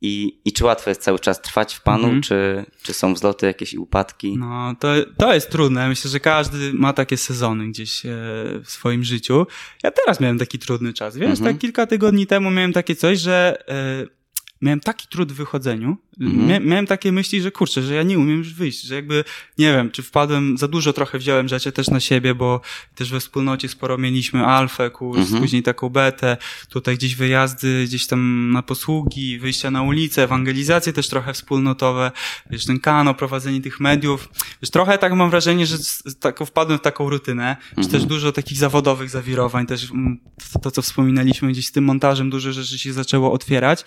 i, 0.00 0.40
I 0.44 0.52
czy 0.52 0.64
łatwo 0.64 0.90
jest 0.90 1.02
cały 1.02 1.18
czas 1.18 1.42
trwać 1.42 1.74
w 1.74 1.82
Panu, 1.82 2.04
mhm. 2.04 2.22
czy, 2.22 2.64
czy 2.82 2.92
są 2.92 3.14
wzloty, 3.14 3.46
jakieś 3.46 3.74
upadki? 3.74 4.36
No, 4.36 4.74
to, 4.80 4.88
to 5.18 5.34
jest 5.34 5.50
trudne. 5.50 5.88
Myślę, 5.88 6.10
że 6.10 6.20
każdy 6.20 6.72
ma 6.72 6.92
takie 6.92 7.16
sezony 7.16 7.68
gdzieś 7.68 8.06
e, 8.06 8.10
w 8.64 8.70
swoim 8.70 9.04
życiu. 9.04 9.46
Ja 9.82 9.90
teraz 9.90 10.20
miałem 10.20 10.38
taki 10.38 10.58
trudny 10.58 10.92
czas. 10.92 11.16
Wiesz, 11.16 11.30
mhm. 11.30 11.52
tak 11.52 11.60
kilka 11.60 11.86
tygodni 11.86 12.26
temu 12.26 12.50
miałem 12.50 12.72
takie 12.72 12.96
coś, 12.96 13.18
że 13.18 13.64
e, 13.68 14.17
miałem 14.62 14.80
taki 14.80 15.08
trud 15.08 15.32
w 15.32 15.34
wychodzeniu. 15.34 15.96
Mhm. 16.20 16.66
miałem 16.66 16.86
takie 16.86 17.12
myśli, 17.12 17.42
że 17.42 17.50
kurczę, 17.50 17.82
że 17.82 17.94
ja 17.94 18.02
nie 18.02 18.18
umiem 18.18 18.38
już 18.38 18.54
wyjść, 18.54 18.82
że 18.82 18.94
jakby, 18.94 19.24
nie 19.58 19.72
wiem, 19.72 19.90
czy 19.90 20.02
wpadłem, 20.02 20.58
za 20.58 20.68
dużo 20.68 20.92
trochę 20.92 21.18
wziąłem 21.18 21.48
rzeczy 21.48 21.72
też 21.72 21.88
na 21.88 22.00
siebie, 22.00 22.34
bo 22.34 22.60
też 22.94 23.10
we 23.10 23.20
wspólnocie 23.20 23.68
sporo 23.68 23.98
mieliśmy 23.98 24.46
alfę, 24.46 24.90
kurs, 24.90 25.18
mhm. 25.18 25.42
później 25.42 25.62
taką 25.62 25.88
betę, 25.88 26.36
tutaj 26.68 26.96
gdzieś 26.96 27.14
wyjazdy, 27.14 27.84
gdzieś 27.84 28.06
tam 28.06 28.50
na 28.52 28.62
posługi, 28.62 29.38
wyjścia 29.38 29.70
na 29.70 29.82
ulicę, 29.82 30.22
ewangelizacje 30.22 30.92
też 30.92 31.08
trochę 31.08 31.32
wspólnotowe, 31.32 32.10
wiesz, 32.50 32.64
ten 32.64 32.80
kano, 32.80 33.14
prowadzenie 33.14 33.60
tych 33.60 33.80
mediów. 33.80 34.28
Wiesz, 34.62 34.70
trochę 34.70 34.98
tak 34.98 35.12
mam 35.12 35.30
wrażenie, 35.30 35.66
że 35.66 35.76
tak 36.20 36.38
wpadłem 36.46 36.78
w 36.78 36.82
taką 36.82 37.10
rutynę, 37.10 37.56
mhm. 37.56 37.86
czy 37.86 37.88
też 37.88 38.04
dużo 38.04 38.32
takich 38.32 38.58
zawodowych 38.58 39.10
zawirowań, 39.10 39.66
też 39.66 39.90
mm, 39.90 40.20
to, 40.52 40.58
to, 40.58 40.70
co 40.70 40.82
wspominaliśmy 40.82 41.52
gdzieś 41.52 41.66
z 41.66 41.72
tym 41.72 41.84
montażem, 41.84 42.30
dużo 42.30 42.52
rzeczy 42.52 42.78
się 42.78 42.92
zaczęło 42.92 43.32
otwierać. 43.32 43.84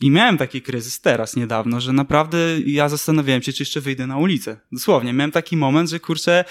I 0.00 0.10
miałem 0.10 0.38
taki 0.38 0.62
kryzys 0.62 1.00
teraz 1.00 1.36
niedawno, 1.36 1.80
że 1.80 1.92
naprawdę 1.92 2.38
ja 2.66 2.88
zastanawiałem 2.88 3.42
się, 3.42 3.52
czy 3.52 3.62
jeszcze 3.62 3.80
wyjdę 3.80 4.06
na 4.06 4.18
ulicę. 4.18 4.56
Dosłownie, 4.72 5.12
miałem 5.12 5.30
taki 5.30 5.56
moment, 5.56 5.90
że 5.90 6.00
kurczę, 6.00 6.44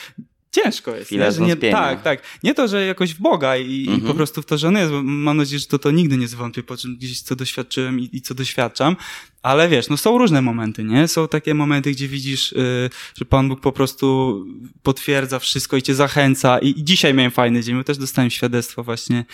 ciężko 0.51 0.95
jest. 0.95 1.11
nie? 1.11 1.31
Że 1.31 1.41
nie, 1.41 1.55
tak, 1.55 2.01
tak. 2.01 2.23
Nie 2.43 2.53
to, 2.53 2.67
że 2.67 2.85
jakoś 2.85 3.13
w 3.13 3.21
Boga 3.21 3.57
i, 3.57 3.71
i 3.71 3.89
mhm. 3.89 4.07
po 4.07 4.13
prostu 4.13 4.41
w 4.41 4.45
to, 4.45 4.57
że 4.57 4.67
on 4.67 4.75
jest, 4.75 4.91
bo 4.91 5.03
mam 5.03 5.37
nadzieję, 5.37 5.59
że 5.59 5.65
to, 5.65 5.79
to 5.79 5.91
nigdy 5.91 6.17
nie 6.17 6.27
zwątpię, 6.27 6.63
po 6.63 6.77
czym 6.77 6.97
gdzieś 6.97 7.21
co 7.21 7.35
doświadczyłem 7.35 7.99
i, 7.99 8.09
i 8.13 8.21
co 8.21 8.33
doświadczam, 8.35 8.95
ale 9.43 9.69
wiesz, 9.69 9.89
no 9.89 9.97
są 9.97 10.17
różne 10.17 10.41
momenty, 10.41 10.83
nie? 10.83 11.07
Są 11.07 11.27
takie 11.27 11.53
momenty, 11.53 11.91
gdzie 11.91 12.07
widzisz, 12.07 12.51
yy, 12.51 12.89
że 13.17 13.25
Pan 13.25 13.49
Bóg 13.49 13.61
po 13.61 13.71
prostu 13.71 14.45
potwierdza 14.83 15.39
wszystko 15.39 15.77
i 15.77 15.81
cię 15.81 15.95
zachęca. 15.95 16.59
I, 16.59 16.79
i 16.79 16.83
dzisiaj 16.83 17.13
miałem 17.13 17.31
fajny 17.31 17.63
dzień, 17.63 17.75
bo 17.75 17.83
też 17.83 17.97
dostałem 17.97 18.29
świadectwo 18.29 18.83
właśnie 18.83 19.25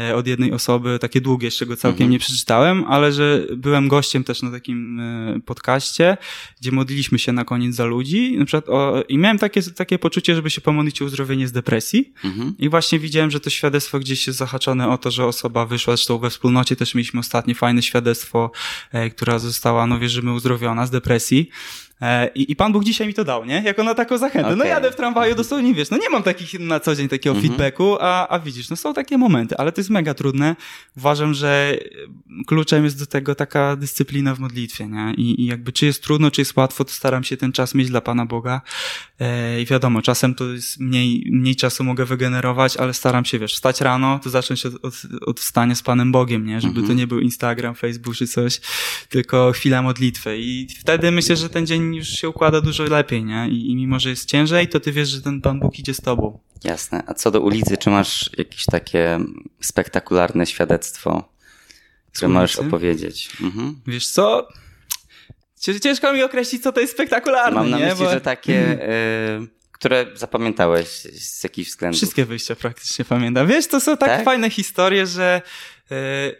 e, 0.00 0.16
od 0.16 0.26
jednej 0.26 0.52
osoby, 0.52 0.98
takie 0.98 1.20
długie, 1.20 1.46
jeszcze 1.46 1.66
go 1.66 1.76
całkiem 1.76 2.02
mhm. 2.02 2.10
nie 2.10 2.18
przeczytałem, 2.18 2.84
ale 2.84 3.12
że 3.12 3.46
byłem 3.56 3.88
gościem 3.88 4.24
też 4.24 4.42
na 4.42 4.50
takim 4.50 5.00
e, 5.00 5.40
podcaście, 5.40 6.16
gdzie 6.60 6.72
modliliśmy 6.72 7.18
się 7.18 7.32
na 7.32 7.44
koniec 7.44 7.74
za 7.74 7.84
ludzi 7.84 8.38
na 8.38 8.44
przykład 8.44 8.68
o, 8.68 9.04
i 9.08 9.18
miałem 9.18 9.38
takie, 9.38 9.62
takie 9.62 9.98
poczucie, 9.98 10.34
żeby 10.34 10.50
się 10.50 10.60
pomodlić 10.60 11.02
o 11.02 11.04
uzdrowienie 11.04 11.48
z 11.48 11.52
depresji. 11.52 12.12
Mhm. 12.24 12.54
I 12.58 12.68
właśnie 12.68 12.98
widziałem, 12.98 13.30
że 13.30 13.40
to 13.40 13.50
świadectwo 13.50 13.98
gdzieś 13.98 14.26
jest 14.26 14.38
zahaczone 14.38 14.88
o 14.88 14.98
to, 14.98 15.10
że 15.10 15.26
osoba 15.26 15.66
wyszła, 15.66 15.96
zresztą 15.96 16.18
we 16.18 16.30
wspólnocie 16.30 16.76
też 16.76 16.94
mieliśmy 16.94 17.20
ostatnie 17.20 17.54
fajne 17.54 17.82
świadectwo, 17.82 18.50
e, 18.92 19.10
która 19.10 19.38
została, 19.38 19.53
no 19.86 19.98
wierzymy, 19.98 20.32
uzdrowiona 20.32 20.86
z 20.86 20.90
depresji. 20.90 21.50
E, 22.04 22.30
I, 22.34 22.52
I 22.52 22.56
Pan 22.56 22.72
Bóg 22.72 22.84
dzisiaj 22.84 23.06
mi 23.06 23.14
to 23.14 23.24
dał, 23.24 23.44
nie? 23.44 23.62
Jako 23.64 23.82
na 23.82 23.94
taką 23.94 24.18
zachętę. 24.18 24.46
Okay. 24.48 24.56
No 24.56 24.64
jadę 24.64 24.92
w 24.92 24.96
tramwaju, 24.96 25.34
dosłownie 25.34 25.74
wiesz, 25.74 25.90
no 25.90 25.96
nie 25.96 26.10
mam 26.10 26.22
takich 26.22 26.60
na 26.60 26.80
co 26.80 26.94
dzień 26.94 27.08
takiego 27.08 27.36
mm 27.36 27.44
-hmm. 27.44 27.48
feedbacku, 27.48 27.96
a, 28.00 28.28
a 28.28 28.38
widzisz, 28.38 28.70
no 28.70 28.76
są 28.76 28.94
takie 28.94 29.18
momenty, 29.18 29.56
ale 29.56 29.72
to 29.72 29.80
jest 29.80 29.90
mega 29.90 30.14
trudne. 30.14 30.56
Uważam, 30.96 31.34
że 31.34 31.78
kluczem 32.46 32.84
jest 32.84 32.98
do 32.98 33.06
tego 33.06 33.34
taka 33.34 33.76
dyscyplina 33.76 34.34
w 34.34 34.38
modlitwie, 34.38 34.86
nie? 34.86 35.14
I, 35.16 35.42
i 35.42 35.46
jakby 35.46 35.72
czy 35.72 35.86
jest 35.86 36.02
trudno, 36.02 36.30
czy 36.30 36.40
jest 36.40 36.56
łatwo, 36.56 36.84
to 36.84 36.90
staram 36.90 37.24
się 37.24 37.36
ten 37.36 37.52
czas 37.52 37.74
mieć 37.74 37.88
dla 37.88 38.00
Pana 38.00 38.26
Boga. 38.26 38.60
E, 39.20 39.60
I 39.62 39.66
wiadomo, 39.66 40.02
czasem 40.02 40.34
to 40.34 40.44
jest 40.44 40.80
mniej, 40.80 41.26
mniej 41.30 41.56
czasu 41.56 41.84
mogę 41.84 42.04
wygenerować, 42.04 42.76
ale 42.76 42.94
staram 42.94 43.24
się, 43.24 43.38
wiesz, 43.38 43.54
wstać 43.54 43.80
rano, 43.80 44.20
to 44.22 44.30
zacząć 44.30 44.66
od, 44.66 44.74
od, 44.84 44.94
od 45.26 45.40
wstania 45.40 45.74
z 45.74 45.82
Panem 45.82 46.12
Bogiem, 46.12 46.46
nie? 46.46 46.60
Żeby 46.60 46.72
mm 46.72 46.74
-hmm. 46.74 46.86
to 46.86 46.92
mhm. 46.92 46.98
nie 46.98 47.06
był 47.06 47.20
Instagram, 47.20 47.74
Facebook 47.74 48.16
czy 48.16 48.26
coś, 48.26 48.60
tylko 49.08 49.52
chwila 49.52 49.82
modlitwy. 49.82 50.38
I 50.38 50.68
wtedy 50.80 51.10
myślę, 51.10 51.36
że 51.36 51.48
ten 51.48 51.66
dzień 51.66 51.93
już 51.96 52.08
się 52.08 52.28
układa 52.28 52.60
dużo 52.60 52.84
lepiej, 52.84 53.24
nie? 53.24 53.48
I, 53.48 53.70
I 53.70 53.76
mimo, 53.76 53.98
że 53.98 54.10
jest 54.10 54.28
ciężej, 54.28 54.68
to 54.68 54.80
ty 54.80 54.92
wiesz, 54.92 55.08
że 55.08 55.22
ten 55.22 55.40
Pan 55.40 55.60
Bóg 55.60 55.78
idzie 55.78 55.94
z 55.94 56.00
tobą. 56.00 56.38
Jasne. 56.64 57.02
A 57.06 57.14
co 57.14 57.30
do 57.30 57.40
ulicy, 57.40 57.76
czy 57.76 57.90
masz 57.90 58.30
jakieś 58.38 58.64
takie 58.64 59.18
spektakularne 59.60 60.46
świadectwo, 60.46 61.28
które 62.12 62.28
możesz 62.28 62.56
opowiedzieć? 62.56 63.30
Mhm. 63.40 63.80
Wiesz 63.86 64.08
co? 64.08 64.48
Ciężko 65.82 66.12
mi 66.12 66.22
określić, 66.22 66.62
co 66.62 66.72
to 66.72 66.80
jest 66.80 66.92
spektakularne. 66.92 67.60
Mam 67.60 67.70
na 67.70 67.78
nie? 67.78 67.84
myśli, 67.84 68.04
Bo... 68.04 68.10
że 68.10 68.20
takie, 68.20 68.82
y, 69.42 69.48
które 69.78 70.06
zapamiętałeś 70.14 70.88
z 70.88 71.44
jakichś 71.44 71.70
względów. 71.70 71.96
Wszystkie 71.96 72.24
wyjścia 72.24 72.56
praktycznie 72.56 73.04
pamiętam. 73.04 73.46
Wiesz, 73.46 73.66
to 73.66 73.80
są 73.80 73.96
tak, 73.96 74.08
tak? 74.08 74.24
fajne 74.24 74.50
historie, 74.50 75.06
że 75.06 75.42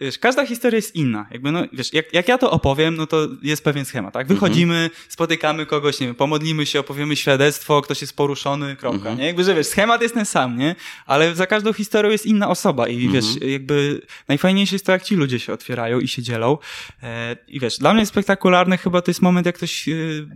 wiesz, 0.00 0.18
każda 0.18 0.46
historia 0.46 0.76
jest 0.76 0.96
inna. 0.96 1.26
Jakby, 1.30 1.52
no, 1.52 1.62
wiesz, 1.72 1.92
jak, 1.92 2.14
jak 2.14 2.28
ja 2.28 2.38
to 2.38 2.50
opowiem, 2.50 2.96
no 2.96 3.06
to 3.06 3.28
jest 3.42 3.64
pewien 3.64 3.84
schemat, 3.84 4.14
tak? 4.14 4.26
Wychodzimy, 4.26 4.74
mhm. 4.74 4.90
spotykamy 5.08 5.66
kogoś, 5.66 6.00
nie 6.00 6.06
wiem, 6.06 6.16
pomodlimy 6.16 6.66
się, 6.66 6.80
opowiemy 6.80 7.16
świadectwo, 7.16 7.82
ktoś 7.82 8.00
jest 8.00 8.16
poruszony, 8.16 8.76
kropka, 8.76 8.98
mhm. 8.98 9.18
nie? 9.18 9.26
Jakby, 9.26 9.44
że 9.44 9.54
wiesz, 9.54 9.66
schemat 9.66 10.02
jest 10.02 10.14
ten 10.14 10.24
sam, 10.24 10.56
nie? 10.58 10.76
Ale 11.06 11.34
za 11.34 11.46
każdą 11.46 11.72
historią 11.72 12.10
jest 12.10 12.26
inna 12.26 12.48
osoba 12.48 12.88
i 12.88 13.08
wiesz, 13.08 13.34
mhm. 13.34 13.50
jakby 13.50 14.02
najfajniejsze 14.28 14.74
jest 14.74 14.86
to, 14.86 14.92
jak 14.92 15.02
ci 15.02 15.16
ludzie 15.16 15.38
się 15.40 15.52
otwierają 15.52 16.00
i 16.00 16.08
się 16.08 16.22
dzielą. 16.22 16.58
E, 17.02 17.36
I 17.48 17.60
wiesz, 17.60 17.78
dla 17.78 17.94
mnie 17.94 18.06
spektakularne 18.06 18.78
chyba 18.78 19.02
to 19.02 19.10
jest 19.10 19.22
moment, 19.22 19.46
jak 19.46 19.56
ktoś 19.56 19.88
e, 19.88 19.92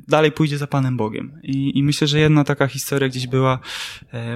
dalej 0.09 0.33
pójdzie 0.33 0.59
za 0.59 0.67
Panem 0.67 0.97
Bogiem. 0.97 1.41
I, 1.43 1.79
i 1.79 1.83
myślę, 1.83 2.07
że 2.07 2.19
jedna 2.19 2.45
taka 2.45 2.67
historia 2.67 3.09
gdzieś 3.09 3.27
była, 3.27 3.59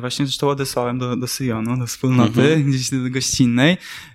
właśnie 0.01 0.27
zresztą 0.27 0.49
odesłałem 0.49 0.99
do, 0.99 1.17
do 1.17 1.27
Syjonu, 1.27 1.77
do 1.77 1.87
wspólnoty, 1.87 2.43
mhm. 2.43 2.71
gdzieś 2.71 2.91
do 2.91 3.11
gościnnej, 3.11 3.73
E, 3.73 4.12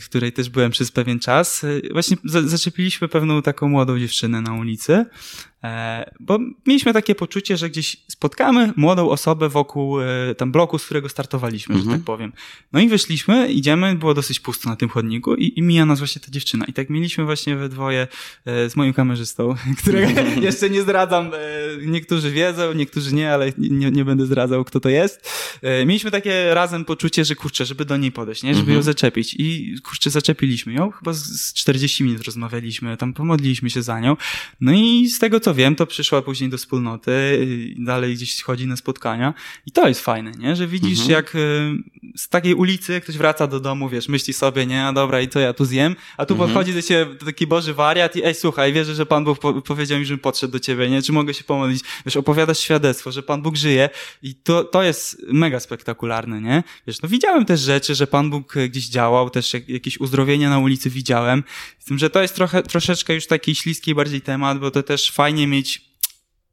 w 0.00 0.04
której 0.04 0.32
też 0.32 0.48
byłem 0.48 0.70
przez 0.70 0.92
pewien 0.92 1.20
czas. 1.20 1.64
E, 1.64 1.92
właśnie 1.92 2.16
zaczepiliśmy 2.24 3.08
pewną 3.08 3.42
taką 3.42 3.68
młodą 3.68 3.98
dziewczynę 3.98 4.40
na 4.40 4.54
ulicy 4.54 4.92
E, 4.92 5.53
bo 6.20 6.38
mieliśmy 6.66 6.92
takie 6.92 7.14
poczucie, 7.14 7.56
że 7.56 7.70
gdzieś 7.70 7.96
spotkamy 8.08 8.72
młodą 8.76 9.10
osobę 9.10 9.48
wokół 9.48 10.00
e, 10.00 10.06
tam 10.36 10.52
bloku, 10.52 10.78
z 10.78 10.84
którego 10.84 11.08
startowaliśmy, 11.08 11.74
że 11.74 11.80
mhm. 11.80 11.98
tak 11.98 12.04
powiem. 12.04 12.32
No 12.72 12.80
i 12.80 12.88
wyszliśmy, 12.88 13.52
idziemy, 13.52 13.94
było 13.94 14.14
dosyć 14.14 14.40
pusto 14.40 14.70
na 14.70 14.76
tym 14.76 14.88
chodniku 14.88 15.34
i, 15.34 15.58
i 15.58 15.62
mija 15.62 15.86
nas 15.86 15.98
właśnie 15.98 16.22
ta 16.22 16.30
dziewczyna. 16.30 16.64
I 16.64 16.72
tak 16.72 16.90
mieliśmy 16.90 17.24
właśnie 17.24 17.56
we 17.56 17.68
dwoje 17.68 18.06
e, 18.44 18.70
z 18.70 18.76
moim 18.76 18.92
kamerzystą, 18.92 19.54
którego 19.82 20.20
jeszcze 20.48 20.70
nie 20.70 20.82
zdradzam. 20.82 21.30
Niektórzy 21.86 22.30
wiedzą, 22.30 22.72
niektórzy 22.72 23.14
nie, 23.14 23.32
ale 23.32 23.52
nie, 23.58 23.90
nie 23.90 24.04
będę 24.04 24.26
zdradzał, 24.26 24.64
kto 24.64 24.80
to 24.80 24.88
jest. 24.88 25.30
Mieliśmy 25.86 26.10
takie 26.10 26.54
razem 26.54 26.84
poczucie, 26.84 27.24
że 27.24 27.34
kurczę, 27.34 27.64
żeby 27.64 27.84
do 27.84 27.96
niej 27.96 28.12
podejść, 28.12 28.42
nie? 28.42 28.50
Żeby 28.50 28.60
mhm. 28.60 28.76
ją 28.76 28.82
zaczepić. 28.82 29.34
I 29.38 29.76
kurczę, 29.84 30.10
zaczepiliśmy 30.10 30.72
ją. 30.72 30.90
Chyba 30.90 31.12
z 31.12 31.52
40 31.52 32.04
minut 32.04 32.22
rozmawialiśmy, 32.22 32.96
tam 32.96 33.12
pomodliliśmy 33.12 33.70
się 33.70 33.82
za 33.82 34.00
nią. 34.00 34.16
No 34.60 34.72
i 34.72 35.08
z 35.08 35.18
tego 35.18 35.40
co 35.40 35.53
wiem, 35.54 35.76
to 35.76 35.86
przyszła 35.86 36.22
później 36.22 36.50
do 36.50 36.58
wspólnoty, 36.58 37.46
dalej 37.78 38.14
gdzieś 38.14 38.42
chodzi 38.42 38.66
na 38.66 38.76
spotkania 38.76 39.34
i 39.66 39.70
to 39.70 39.88
jest 39.88 40.00
fajne, 40.00 40.32
nie? 40.38 40.56
Że 40.56 40.66
widzisz 40.66 40.98
mhm. 40.98 41.10
jak 41.10 41.34
y, 41.34 41.38
z 42.16 42.28
takiej 42.28 42.54
ulicy 42.54 43.00
ktoś 43.00 43.16
wraca 43.16 43.46
do 43.46 43.60
domu, 43.60 43.88
wiesz, 43.88 44.08
myśli 44.08 44.34
sobie, 44.34 44.66
nie, 44.66 44.86
a 44.86 44.92
dobra 44.92 45.20
i 45.20 45.28
co 45.28 45.40
ja 45.40 45.52
tu 45.52 45.64
zjem, 45.64 45.96
a 46.16 46.26
tu 46.26 46.34
mhm. 46.34 46.50
podchodzi 46.50 46.74
do 46.74 46.82
ciebie 46.82 47.14
taki 47.14 47.46
Boży 47.46 47.74
wariat 47.74 48.16
i 48.16 48.24
ej, 48.24 48.34
słuchaj, 48.34 48.72
wierzę, 48.72 48.94
że 48.94 49.06
Pan 49.06 49.24
Bóg 49.24 49.38
po 49.38 49.62
powiedział 49.62 49.98
mi, 49.98 50.04
żebym 50.04 50.20
podszedł 50.20 50.52
do 50.52 50.60
ciebie, 50.60 50.90
nie? 50.90 51.02
Czy 51.02 51.12
mogę 51.12 51.34
się 51.34 51.44
pomodlić? 51.44 51.82
Wiesz, 52.06 52.16
opowiadasz 52.16 52.58
świadectwo, 52.58 53.12
że 53.12 53.22
Pan 53.22 53.42
Bóg 53.42 53.56
żyje 53.56 53.90
i 54.22 54.34
to, 54.34 54.64
to 54.64 54.82
jest 54.82 55.22
mega 55.32 55.60
spektakularne, 55.60 56.40
nie? 56.40 56.62
Wiesz, 56.86 57.02
no 57.02 57.08
widziałem 57.08 57.44
też 57.44 57.60
rzeczy, 57.60 57.94
że 57.94 58.06
Pan 58.06 58.30
Bóg 58.30 58.54
gdzieś 58.68 58.86
działał, 58.86 59.30
też 59.30 59.52
jakieś 59.68 60.00
uzdrowienia 60.00 60.50
na 60.50 60.58
ulicy 60.58 60.90
widziałem, 60.90 61.44
z 61.78 61.84
tym, 61.84 61.98
że 61.98 62.10
to 62.10 62.22
jest 62.22 62.34
trochę, 62.34 62.62
troszeczkę 62.62 63.14
już 63.14 63.26
taki 63.26 63.54
śliski 63.54 63.94
bardziej 63.94 64.20
temat, 64.20 64.58
bo 64.58 64.70
to 64.70 64.82
też 64.82 65.10
fajnie 65.10 65.43
mieć 65.46 65.94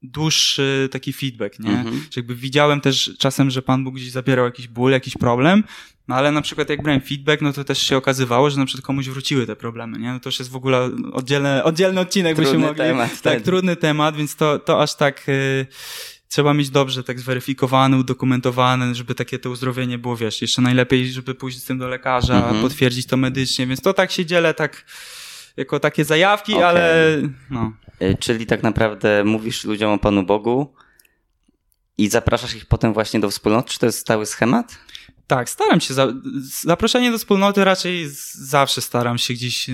dłuższy 0.03 0.89
taki 0.91 1.13
feedback, 1.13 1.60
nie? 1.60 1.71
Mhm. 1.71 1.95
Że 1.95 2.21
jakby 2.21 2.36
widziałem 2.36 2.81
też 2.81 3.12
czasem, 3.19 3.50
że 3.50 3.62
Pan 3.62 3.83
Bóg 3.83 3.95
gdzieś 3.95 4.12
zabierał 4.12 4.45
jakiś 4.45 4.67
ból, 4.67 4.91
jakiś 4.91 5.17
problem, 5.17 5.63
no 6.07 6.15
ale 6.15 6.31
na 6.31 6.41
przykład 6.41 6.69
jak 6.69 6.81
brałem 6.81 7.01
feedback, 7.01 7.41
no 7.41 7.53
to 7.53 7.63
też 7.63 7.81
się 7.81 7.98
okazywało, 7.98 8.50
że 8.50 8.57
na 8.57 8.65
przykład 8.65 8.86
komuś 8.86 9.10
wróciły 9.10 9.48
te 9.48 9.55
problemy, 9.55 10.00
nie? 10.00 10.13
No 10.13 10.19
to 10.19 10.29
już 10.29 10.39
jest 10.39 10.51
w 10.51 10.55
ogóle 10.55 10.89
oddzielny, 11.13 11.63
oddzielny 11.63 12.01
odcinek, 12.01 12.36
trudny 12.36 12.51
byśmy 12.51 12.67
mogli. 12.67 12.83
Temat, 12.83 13.10
tak, 13.10 13.33
tak, 13.33 13.41
trudny 13.41 13.75
temat, 13.75 14.15
więc 14.15 14.36
to, 14.36 14.60
to 14.60 14.81
aż 14.81 14.95
tak 14.95 15.29
y, 15.29 15.65
trzeba 16.27 16.53
mieć 16.53 16.69
dobrze 16.69 17.03
tak 17.03 17.19
zweryfikowane, 17.19 17.98
udokumentowane, 17.98 18.95
żeby 18.95 19.15
takie 19.15 19.39
to 19.39 19.50
uzdrowienie 19.50 19.98
było, 19.98 20.17
wiesz, 20.17 20.41
jeszcze 20.41 20.62
najlepiej, 20.62 21.12
żeby 21.12 21.36
pójść 21.36 21.57
z 21.57 21.65
tym 21.65 21.77
do 21.77 21.88
lekarza, 21.88 22.36
mhm. 22.36 22.62
potwierdzić 22.62 23.07
to 23.07 23.17
medycznie, 23.17 23.67
więc 23.67 23.81
to 23.81 23.93
tak 23.93 24.12
się 24.12 24.25
dzielę 24.25 24.53
tak 24.53 24.86
jako 25.58 25.79
takie 25.79 26.05
zajawki, 26.05 26.53
okay. 26.53 26.65
ale 26.65 27.17
no. 27.50 27.74
E, 28.00 28.15
czyli 28.15 28.46
tak 28.46 28.63
naprawdę 28.63 29.24
mówisz 29.24 29.65
ludziom 29.65 29.91
o 29.91 29.98
Panu 29.98 30.24
Bogu, 30.24 30.74
I 31.98 32.10
zapraszasz 32.10 32.55
ich 32.55 32.65
potem 32.65 32.93
właśnie 32.93 33.20
do 33.20 33.29
wspólnoty? 33.29 33.70
Czy 33.70 33.79
to 33.79 33.86
jest 33.86 34.00
stały 34.00 34.25
schemat? 34.25 34.77
Tak, 35.27 35.50
staram 35.50 35.81
się. 35.81 35.93
Za, 35.93 36.13
zaproszenie 36.63 37.12
do 37.12 37.17
wspólnoty 37.17 37.63
raczej 37.63 38.05
zawsze 38.34 38.81
staram 38.81 39.17
się 39.17 39.34
gdzieś. 39.34 39.70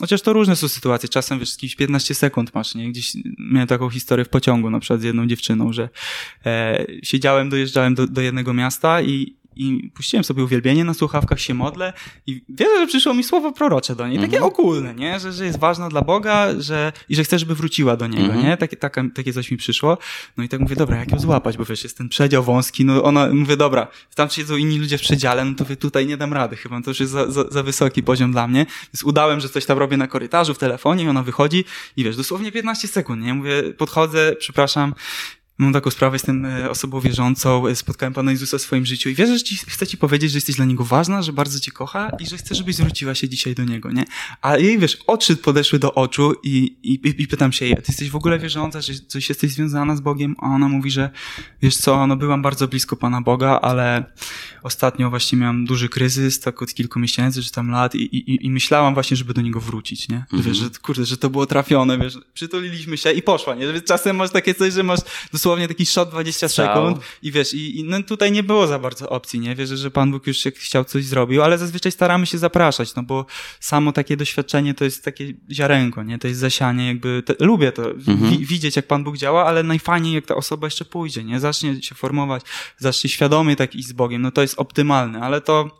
Chociaż 0.00 0.22
to 0.22 0.32
różne 0.32 0.56
są 0.56 0.68
sytuacje. 0.68 1.08
Czasem 1.08 1.38
wiesz, 1.38 1.52
jakieś 1.52 1.76
15 1.76 2.14
sekund 2.14 2.54
masz, 2.54 2.74
nie? 2.74 2.90
Gdzieś 2.90 3.12
miałem 3.52 3.68
taką 3.68 3.90
historię 3.90 4.24
w 4.24 4.28
pociągu, 4.28 4.70
na 4.70 4.80
przykład 4.80 5.00
z 5.00 5.04
jedną 5.04 5.26
dziewczyną, 5.26 5.72
że 5.72 5.88
e, 6.46 6.86
siedziałem, 7.02 7.48
dojeżdżałem 7.48 7.94
do, 7.94 8.06
do 8.06 8.20
jednego 8.20 8.54
miasta 8.54 9.02
i, 9.02 9.36
i 9.56 9.90
puściłem 9.94 10.24
sobie 10.24 10.44
uwielbienie 10.44 10.84
na 10.84 10.94
słuchawkach, 10.94 11.40
się 11.40 11.54
modlę 11.54 11.92
i 12.26 12.44
wierzę, 12.48 12.78
że 12.78 12.86
przyszło 12.86 13.14
mi 13.14 13.24
słowo 13.24 13.52
prorocze 13.52 13.96
do 13.96 14.08
niej, 14.08 14.18
takie 14.18 14.36
mhm. 14.36 14.52
ogólne, 14.52 14.94
nie? 14.94 15.20
Że, 15.20 15.32
że 15.32 15.44
jest 15.44 15.58
ważna 15.58 15.88
dla 15.88 16.02
Boga 16.02 16.48
że, 16.58 16.92
i 17.08 17.16
że 17.16 17.24
chcę, 17.24 17.38
żeby 17.38 17.54
wróciła 17.54 17.96
do 17.96 18.06
Niego, 18.06 18.24
mhm. 18.24 18.44
nie? 18.44 18.56
Takie, 18.56 18.76
taka, 18.76 19.04
takie 19.14 19.32
coś 19.32 19.50
mi 19.50 19.56
przyszło. 19.56 19.98
No 20.36 20.44
i 20.44 20.48
tak 20.48 20.60
mówię, 20.60 20.76
dobra, 20.76 20.96
jak 20.96 21.12
ją 21.12 21.18
złapać, 21.18 21.56
bo 21.56 21.64
wiesz, 21.64 21.84
jest 21.84 21.98
ten 21.98 22.08
przedział 22.08 22.42
wąski, 22.42 22.84
no 22.84 23.02
ona, 23.02 23.28
mówię, 23.32 23.56
dobra, 23.56 23.86
tam 24.14 24.30
siedzą 24.30 24.56
inni 24.56 24.78
ludzie 24.78 24.98
w 24.98 25.00
przedziale, 25.00 25.44
no 25.44 25.54
to 25.54 25.64
wy 25.64 25.76
tutaj 25.76 26.06
nie 26.06 26.16
dam 26.16 26.32
rady 26.32 26.56
chyba, 26.56 26.82
to 26.82 26.90
już 26.90 27.00
jest 27.00 27.12
za, 27.12 27.30
za, 27.30 27.44
za 27.50 27.62
wysoki 27.62 28.02
poziom 28.02 28.32
dla 28.32 28.48
mnie. 28.48 28.66
Więc 28.94 29.04
udałem, 29.04 29.40
że 29.40 29.48
coś 29.48 29.66
tam 29.66 29.78
robię 29.78 29.96
na 29.96 30.06
korytarzu, 30.06 30.54
w 30.54 30.58
telefonie 30.58 31.04
i 31.04 31.08
ona 31.08 31.22
wychodzi 31.22 31.64
i 31.96 32.04
wiesz, 32.04 32.16
dosłownie 32.16 32.52
15 32.52 32.88
sekund, 32.88 33.22
nie? 33.22 33.34
Mówię, 33.34 33.62
podchodzę, 33.78 34.36
przepraszam, 34.38 34.94
Mam 35.58 35.72
taką 35.72 35.90
sprawę, 35.90 36.14
jestem 36.14 36.46
e, 36.46 36.70
osobą 36.70 37.00
wierzącą, 37.00 37.66
e, 37.66 37.76
spotkałem 37.76 38.12
Pana 38.12 38.30
Jezusa 38.30 38.58
w 38.58 38.60
swoim 38.60 38.86
życiu 38.86 39.08
i 39.08 39.14
wierzę, 39.14 39.38
że 39.38 39.44
ci, 39.44 39.56
chcę 39.56 39.86
ci 39.86 39.96
powiedzieć, 39.96 40.30
że 40.30 40.36
jesteś 40.36 40.56
dla 40.56 40.64
Niego 40.64 40.84
ważna, 40.84 41.22
że 41.22 41.32
bardzo 41.32 41.60
cię 41.60 41.72
kocha 41.72 42.10
i 42.20 42.26
że 42.26 42.36
chcę, 42.36 42.54
żebyś 42.54 42.76
zwróciła 42.76 43.14
się 43.14 43.28
dzisiaj 43.28 43.54
do 43.54 43.64
Niego, 43.64 43.92
nie? 43.92 44.04
A 44.42 44.56
jej, 44.56 44.78
wiesz, 44.78 44.98
oczy 45.06 45.36
podeszły 45.36 45.78
do 45.78 45.94
oczu 45.94 46.34
i, 46.42 46.76
i, 46.82 47.22
i 47.22 47.26
pytam 47.26 47.52
się 47.52 47.64
jej, 47.64 47.74
ty 47.76 47.82
jesteś 47.88 48.10
w 48.10 48.16
ogóle 48.16 48.38
wierząca, 48.38 48.80
że 48.80 48.92
coś 48.94 49.28
jesteś 49.28 49.50
związana 49.50 49.96
z 49.96 50.00
Bogiem? 50.00 50.36
A 50.38 50.46
ona 50.46 50.68
mówi, 50.68 50.90
że 50.90 51.10
wiesz 51.62 51.76
co, 51.76 52.06
no 52.06 52.16
byłam 52.16 52.42
bardzo 52.42 52.68
blisko 52.68 52.96
Pana 52.96 53.20
Boga, 53.20 53.60
ale 53.62 54.04
ostatnio 54.62 55.10
właśnie 55.10 55.38
miałam 55.38 55.64
duży 55.64 55.88
kryzys, 55.88 56.40
tak 56.40 56.62
od 56.62 56.74
kilku 56.74 56.98
miesięcy, 56.98 57.42
czy 57.42 57.52
tam 57.52 57.70
lat 57.70 57.94
i, 57.94 58.02
i, 58.02 58.46
i 58.46 58.50
myślałam 58.50 58.94
właśnie, 58.94 59.16
żeby 59.16 59.34
do 59.34 59.42
Niego 59.42 59.60
wrócić, 59.60 60.08
nie? 60.08 60.16
Mhm. 60.16 60.42
Wiesz, 60.42 60.56
że 60.56 60.70
kurde, 60.82 61.04
że 61.04 61.16
to 61.16 61.30
było 61.30 61.46
trafione, 61.46 61.98
wiesz, 61.98 62.18
przytuliliśmy 62.34 62.96
się 62.96 63.12
i 63.12 63.22
poszła, 63.22 63.54
nie? 63.54 63.80
Czasem 63.80 64.16
masz 64.16 64.30
takie 64.30 64.54
coś, 64.54 64.72
że 64.72 64.82
masz 64.82 65.00
dosłownie 65.44 65.68
taki 65.68 65.86
shot 65.86 66.10
20 66.10 66.48
Strzał. 66.48 66.66
sekund 66.66 67.04
i 67.22 67.32
wiesz, 67.32 67.54
i, 67.54 67.78
i 67.78 67.84
no 67.84 68.02
tutaj 68.02 68.32
nie 68.32 68.42
było 68.42 68.66
za 68.66 68.78
bardzo 68.78 69.08
opcji, 69.08 69.40
nie? 69.40 69.54
Wierzę, 69.54 69.76
że 69.76 69.90
Pan 69.90 70.10
Bóg 70.10 70.26
już 70.26 70.38
chciał 70.56 70.84
coś 70.84 71.04
zrobił, 71.04 71.42
ale 71.42 71.58
zazwyczaj 71.58 71.92
staramy 71.92 72.26
się 72.26 72.38
zapraszać, 72.38 72.94
no 72.94 73.02
bo 73.02 73.26
samo 73.60 73.92
takie 73.92 74.16
doświadczenie 74.16 74.74
to 74.74 74.84
jest 74.84 75.04
takie 75.04 75.32
ziarenko, 75.50 76.02
nie? 76.02 76.18
To 76.18 76.28
jest 76.28 76.40
zasianie, 76.40 76.86
jakby, 76.86 77.22
te, 77.26 77.34
lubię 77.40 77.72
to, 77.72 77.90
mhm. 77.90 78.30
wi 78.30 78.46
widzieć 78.46 78.76
jak 78.76 78.86
Pan 78.86 79.04
Bóg 79.04 79.16
działa, 79.16 79.46
ale 79.46 79.62
najfajniej 79.62 80.14
jak 80.14 80.26
ta 80.26 80.34
osoba 80.34 80.66
jeszcze 80.66 80.84
pójdzie, 80.84 81.24
nie? 81.24 81.40
Zacznie 81.40 81.82
się 81.82 81.94
formować, 81.94 82.42
zacznie 82.78 83.10
świadomie 83.10 83.56
tak 83.56 83.74
iść 83.74 83.88
z 83.88 83.92
Bogiem, 83.92 84.22
no 84.22 84.30
to 84.30 84.42
jest 84.42 84.54
optymalne, 84.58 85.20
ale 85.20 85.40
to 85.40 85.70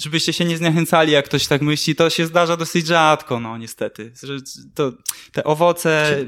żebyście 0.00 0.32
się 0.32 0.44
nie 0.44 0.56
zniechęcali, 0.56 1.12
jak 1.12 1.24
ktoś 1.24 1.46
tak 1.46 1.62
myśli, 1.62 1.94
to 1.94 2.10
się 2.10 2.26
zdarza 2.26 2.56
dosyć 2.56 2.86
rzadko, 2.86 3.40
no 3.40 3.58
niestety. 3.58 4.12
To, 4.74 4.92
te 5.32 5.44
owoce 5.44 6.24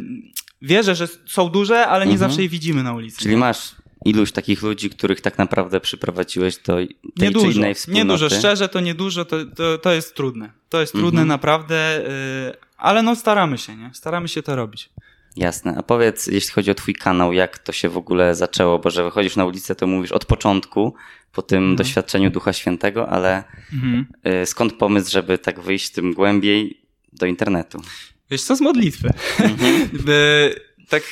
wierzę, 0.63 0.95
że 0.95 1.09
są 1.27 1.49
duże, 1.49 1.87
ale 1.87 2.07
nie 2.07 2.13
mhm. 2.13 2.31
zawsze 2.31 2.43
je 2.43 2.49
widzimy 2.49 2.83
na 2.83 2.95
ulicy. 2.95 3.19
Czyli 3.19 3.37
masz 3.37 3.75
iluś 4.05 4.33
takich 4.33 4.63
ludzi, 4.63 4.91
których 4.91 5.21
tak 5.21 5.39
naprawdę 5.39 5.81
przyprowadziłeś 5.81 6.57
do 6.57 6.75
tej 6.75 6.97
nie 7.17 7.31
czy 7.33 7.39
innej 7.39 7.75
wspólnoty? 7.75 8.05
Nie 8.05 8.11
dużo, 8.11 8.31
szczerze 8.31 8.69
to 8.69 8.81
nie 8.81 8.95
dużo, 8.95 9.25
to, 9.25 9.37
to, 9.45 9.79
to 9.79 9.93
jest 9.93 10.15
trudne. 10.15 10.53
To 10.69 10.81
jest 10.81 10.93
trudne 10.93 11.21
mhm. 11.21 11.29
naprawdę, 11.29 12.03
yy, 12.47 12.57
ale 12.77 13.03
no 13.03 13.17
staramy 13.17 13.59
się, 13.59 13.77
nie? 13.77 13.91
Staramy 13.95 14.29
się 14.29 14.43
to 14.43 14.57
robić. 14.57 14.91
Jasne. 15.37 15.75
A 15.79 15.83
powiedz, 15.83 16.27
jeśli 16.27 16.53
chodzi 16.53 16.71
o 16.71 16.75
twój 16.75 16.95
kanał, 16.95 17.33
jak 17.33 17.59
to 17.59 17.73
się 17.73 17.89
w 17.89 17.97
ogóle 17.97 18.35
zaczęło? 18.35 18.79
Bo 18.79 18.91
że 18.91 19.05
wychodzisz 19.05 19.37
na 19.37 19.45
ulicę, 19.45 19.75
to 19.75 19.87
mówisz 19.87 20.13
od 20.13 20.25
początku, 20.25 20.95
po 21.33 21.43
tym 21.43 21.59
mhm. 21.59 21.77
doświadczeniu 21.77 22.31
Ducha 22.31 22.53
Świętego, 22.53 23.09
ale 23.09 23.45
mhm. 23.73 24.07
Y, 24.43 24.47
skąd 24.47 24.73
pomysł, 24.73 25.11
żeby 25.11 25.39
tak 25.39 25.61
wyjść 25.61 25.91
tym 25.91 26.13
głębiej 26.13 26.81
do 27.13 27.27
internetu? 27.27 27.83
Wiesz 28.31 28.43
co, 28.43 28.57
z 28.57 28.61
modlitwy. 28.61 29.11
Mhm. 29.39 29.89
tak 30.89 31.03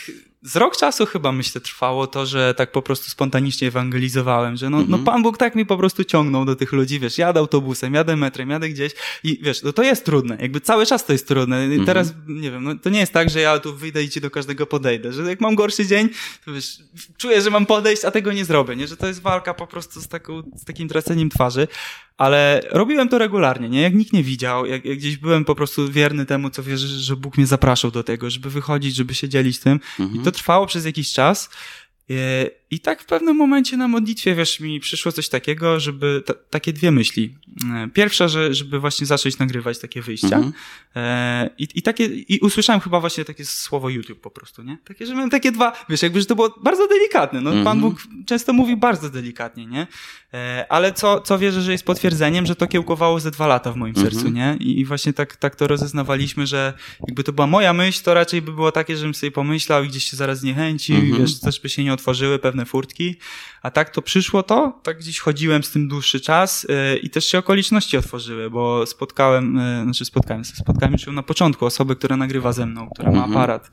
z 0.45 0.57
rok 0.57 0.77
czasu 0.77 1.07
chyba 1.07 1.33
myślę 1.33 1.61
trwało 1.61 2.07
to, 2.07 2.27
że 2.27 2.55
tak 2.55 2.73
po 2.73 2.83
prostu 2.83 3.11
spontanicznie 3.11 3.69
ewangelizowałem, 3.69 4.57
że 4.57 4.71
no, 4.71 4.77
no 4.77 4.83
mhm. 4.83 5.05
Pan 5.05 5.23
Bóg 5.23 5.39
tak 5.39 5.55
mi 5.55 5.67
po 5.67 5.77
prostu 5.77 6.05
ciągnął 6.05 6.45
do 6.45 6.57
tych 6.57 6.73
ludzi, 6.73 7.01
wiesz, 7.01 7.19
jadę 7.19 7.41
autobusem, 7.41 7.95
jadę 7.95 8.17
metrem, 8.17 8.51
jadę 8.51 8.69
gdzieś 8.69 8.93
i 9.23 9.39
wiesz, 9.43 9.63
no 9.63 9.73
to 9.73 9.83
jest 9.83 10.05
trudne, 10.05 10.37
jakby 10.41 10.61
cały 10.61 10.87
czas 10.87 11.07
to 11.07 11.13
jest 11.13 11.29
trudne. 11.29 11.57
Mhm. 11.57 11.87
Teraz, 11.87 12.15
nie 12.29 12.51
wiem, 12.51 12.65
no 12.65 12.75
to 12.75 12.91
nie 12.91 13.01
jest 13.01 13.13
tak, 13.13 13.31
że 13.31 13.41
ja 13.41 13.59
tu 13.59 13.77
wyjdę 13.77 14.03
i 14.03 14.09
ci 14.09 14.21
do 14.21 14.31
każdego 14.31 14.67
podejdę, 14.67 15.13
że 15.13 15.23
jak 15.23 15.41
mam 15.41 15.55
gorszy 15.55 15.87
dzień, 15.87 16.09
to 16.45 16.53
wiesz, 16.53 16.79
czuję, 17.17 17.43
że 17.43 17.51
mam 17.51 17.67
podejść, 17.67 18.05
a 18.05 18.11
tego 18.11 18.33
nie 18.33 18.45
zrobię, 18.45 18.77
nie, 18.77 18.87
że 18.87 18.97
to 18.97 19.07
jest 19.07 19.23
walka 19.23 19.55
po 19.55 19.67
prostu 19.67 20.01
z, 20.01 20.09
taką, 20.09 20.43
z 20.57 20.65
takim 20.65 20.89
traceniem 20.89 21.31
twarzy, 21.31 21.69
ale 22.17 22.61
robiłem 22.71 23.09
to 23.09 23.19
regularnie, 23.19 23.69
nie? 23.69 23.81
Jak 23.81 23.95
nikt 23.95 24.13
nie 24.13 24.23
widział, 24.23 24.67
jak, 24.67 24.85
jak 24.85 24.99
gdzieś 24.99 25.17
byłem 25.17 25.45
po 25.45 25.55
prostu 25.55 25.93
wierny 25.93 26.27
temu, 26.27 26.51
co 26.51 26.63
wierzę, 26.63 26.87
że 26.87 27.17
Bóg 27.17 27.37
mnie 27.37 27.47
zapraszał 27.47 27.91
do 27.91 28.05
tego, 28.05 28.31
żeby 28.31 28.51
wychodzić, 28.51 28.95
żeby 28.95 29.15
się 29.15 29.29
dzielić 29.29 29.59
tym. 29.59 29.81
Mhm. 30.01 30.21
I 30.21 30.25
to 30.25 30.33
trwało 30.33 30.67
przez 30.67 30.85
jakiś 30.85 31.13
czas. 31.13 31.51
E, 32.75 32.77
I 32.77 32.81
tak 32.81 33.03
w 33.03 33.07
pewnym 33.07 33.37
momencie 33.37 33.77
na 33.77 33.89
modlitwie, 33.89 34.35
wiesz, 34.35 34.61
mi 34.61 34.81
przyszło 34.81 35.13
coś 35.13 35.29
takiego, 35.29 35.81
żeby, 35.81 36.23
takie 36.51 36.73
dwie 36.73 36.91
myśli. 36.91 37.35
E, 37.75 37.89
pierwsza, 37.89 38.29
że, 38.29 38.55
żeby 38.55 38.81
właśnie 38.81 39.07
zacząć 39.07 39.39
nagrywać 39.39 39.79
takie 39.79 40.03
wyjścia. 40.03 40.37
Mhm. 40.37 40.53
E, 40.97 41.51
I, 41.59 41.69
I 41.75 41.83
takie, 41.83 42.05
i 42.07 42.39
usłyszałem 42.39 42.81
chyba 42.81 43.01
właśnie 43.01 43.25
takie 43.25 43.45
słowo 43.45 43.89
YouTube 43.89 44.21
po 44.21 44.31
prostu, 44.31 44.63
nie? 44.63 44.79
Takie, 44.85 45.07
że 45.07 45.15
miałem 45.15 45.31
takie 45.31 45.53
dwa, 45.53 45.73
wiesz, 45.89 46.03
jakby, 46.03 46.21
że 46.21 46.27
to 46.27 46.35
było 46.35 46.55
bardzo 46.63 46.89
delikatne. 46.89 47.41
No, 47.41 47.51
mhm. 47.51 47.65
Pan 47.65 47.81
Bóg 47.81 48.03
często 48.27 48.53
mówi 48.53 48.77
bardzo 48.77 49.11
delikatnie, 49.11 49.67
nie? 49.67 49.87
Ale 50.69 50.93
co, 50.93 51.21
co 51.21 51.39
wierzę, 51.39 51.63
że 51.63 51.73
jest 51.73 51.85
potwierdzeniem, 51.85 52.47
że 52.47 52.57
to 52.57 52.67
kiełkowało 52.67 53.21
ze 53.21 53.31
dwa 53.31 53.47
lata 53.47 53.73
w 53.73 53.77
moim 53.77 53.95
mhm. 53.97 54.15
sercu, 54.15 54.31
nie? 54.31 54.57
I, 54.61 54.81
I, 54.81 54.85
właśnie 54.85 55.13
tak, 55.13 55.37
tak 55.37 55.57
to 55.57 55.67
rozeznawaliśmy, 55.67 56.47
że 56.47 56.73
jakby 57.07 57.25
to 57.25 57.33
była 57.33 57.47
moja 57.47 57.73
myśl, 57.73 58.05
to 58.05 58.15
raczej 58.15 58.43
by 58.43 58.53
było 58.53 58.73
takie, 58.73 58.97
żebym 58.97 59.15
sobie 59.15 59.31
pomyślał 59.31 59.85
i 59.85 59.89
gdzieś 59.89 60.05
się 60.05 60.17
zaraz 60.17 60.39
zniechęcił, 60.39 60.97
mhm. 60.97 61.23
wiesz, 61.23 61.41
też 61.41 61.61
by 61.61 61.69
się 61.69 61.85
nie 61.85 61.93
otworzyły 61.93 62.39
pewne 62.39 62.64
furtki, 62.67 63.17
a 63.63 63.71
tak 63.71 63.91
to 63.91 64.03
przyszło 64.03 64.43
to, 64.43 64.81
tak 64.83 64.99
gdzieś 64.99 65.19
chodziłem 65.19 65.63
z 65.65 65.71
tym 65.71 65.89
dłuższy 65.89 66.21
czas 66.21 66.67
yy, 66.69 66.99
i 66.99 67.11
też 67.11 67.25
się 67.25 67.39
okoliczności 67.39 67.97
otworzyły, 67.97 68.51
bo 68.51 68.87
spotkałem, 68.87 69.57
yy, 69.57 69.85
znaczy 69.85 70.05
spotkałem, 70.05 70.45
spotkałem 70.45 70.93
już 70.93 71.07
na 71.07 71.23
początku 71.23 71.67
osobę, 71.67 71.97
która 71.97 72.17
nagrywa 72.17 72.53
ze 72.53 72.67
mną, 72.67 72.89
która 72.95 73.11
ma 73.11 73.17
mhm. 73.17 73.33
aparat. 73.33 73.71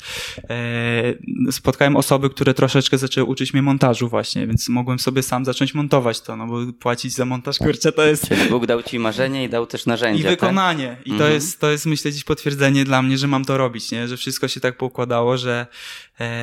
Yy, 1.45 1.51
spotkałem 1.51 1.95
osoby, 1.95 2.29
które 2.29 2.53
troszeczkę 2.53 2.97
zaczęły 2.97 3.27
uczyć 3.27 3.53
mnie 3.53 3.61
montażu 3.61 4.09
właśnie, 4.09 4.47
więc 4.47 4.69
mogłem 4.69 4.99
sobie 4.99 5.23
sam 5.23 5.45
zacząć 5.45 5.73
montować 5.73 6.21
to, 6.21 6.35
no 6.35 6.47
bo 6.47 6.57
płacić 6.79 7.13
za 7.13 7.25
montaż, 7.25 7.57
kurczę, 7.57 7.91
to 7.91 8.05
jest... 8.05 8.27
Czyli 8.27 8.49
Bóg 8.49 8.65
dał 8.65 8.83
ci 8.83 8.99
marzenie 8.99 9.43
i 9.43 9.49
dał 9.49 9.67
też 9.67 9.85
narzędzia, 9.85 10.19
I 10.19 10.23
tak? 10.23 10.31
wykonanie. 10.31 10.95
Tak? 10.97 11.07
I 11.07 11.09
to, 11.09 11.15
mhm. 11.15 11.33
jest, 11.33 11.59
to 11.59 11.71
jest, 11.71 11.85
myślę, 11.85 12.11
dziś 12.11 12.23
potwierdzenie 12.23 12.85
dla 12.85 13.01
mnie, 13.01 13.17
że 13.17 13.27
mam 13.27 13.45
to 13.45 13.57
robić, 13.57 13.91
nie? 13.91 14.07
Że 14.07 14.17
wszystko 14.17 14.47
się 14.47 14.59
tak 14.59 14.77
poukładało, 14.77 15.37
że, 15.37 15.67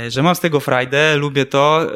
że 0.09 0.23
mam 0.23 0.35
z 0.35 0.41
tego 0.41 0.61
frajdę, 0.61 1.17
lubię 1.17 1.47
to, 1.47 1.87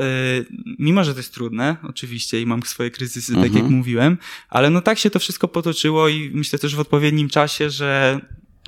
mimo, 0.79 1.05
że 1.05 1.13
to 1.13 1.19
jest 1.19 1.35
trudne, 1.35 1.77
oczywiście, 1.83 2.41
i 2.41 2.47
mam 2.47 2.63
swoje 2.63 2.91
kryzysy, 2.91 3.33
mhm. 3.33 3.53
tak 3.53 3.63
jak 3.63 3.71
mówiłem, 3.71 4.19
ale 4.49 4.71
no 4.71 4.81
tak 4.81 4.99
się 4.99 5.11
to 5.11 5.19
wszystko 5.19 5.49
potoczyło 5.49 6.09
i 6.09 6.31
myślę 6.35 6.59
też 6.59 6.77
w 6.77 6.81
odpowiednim 6.81 7.29
czasie, 7.29 7.71
że 7.71 8.21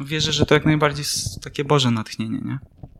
wierzę, 0.05 0.33
że 0.33 0.47
to 0.47 0.55
jak 0.55 0.67
najbardziej 0.67 1.03
jest 1.03 1.43
takie 1.43 1.65
Boże 1.65 1.91
natchnienie, 1.91 2.41
nie? 2.45 2.59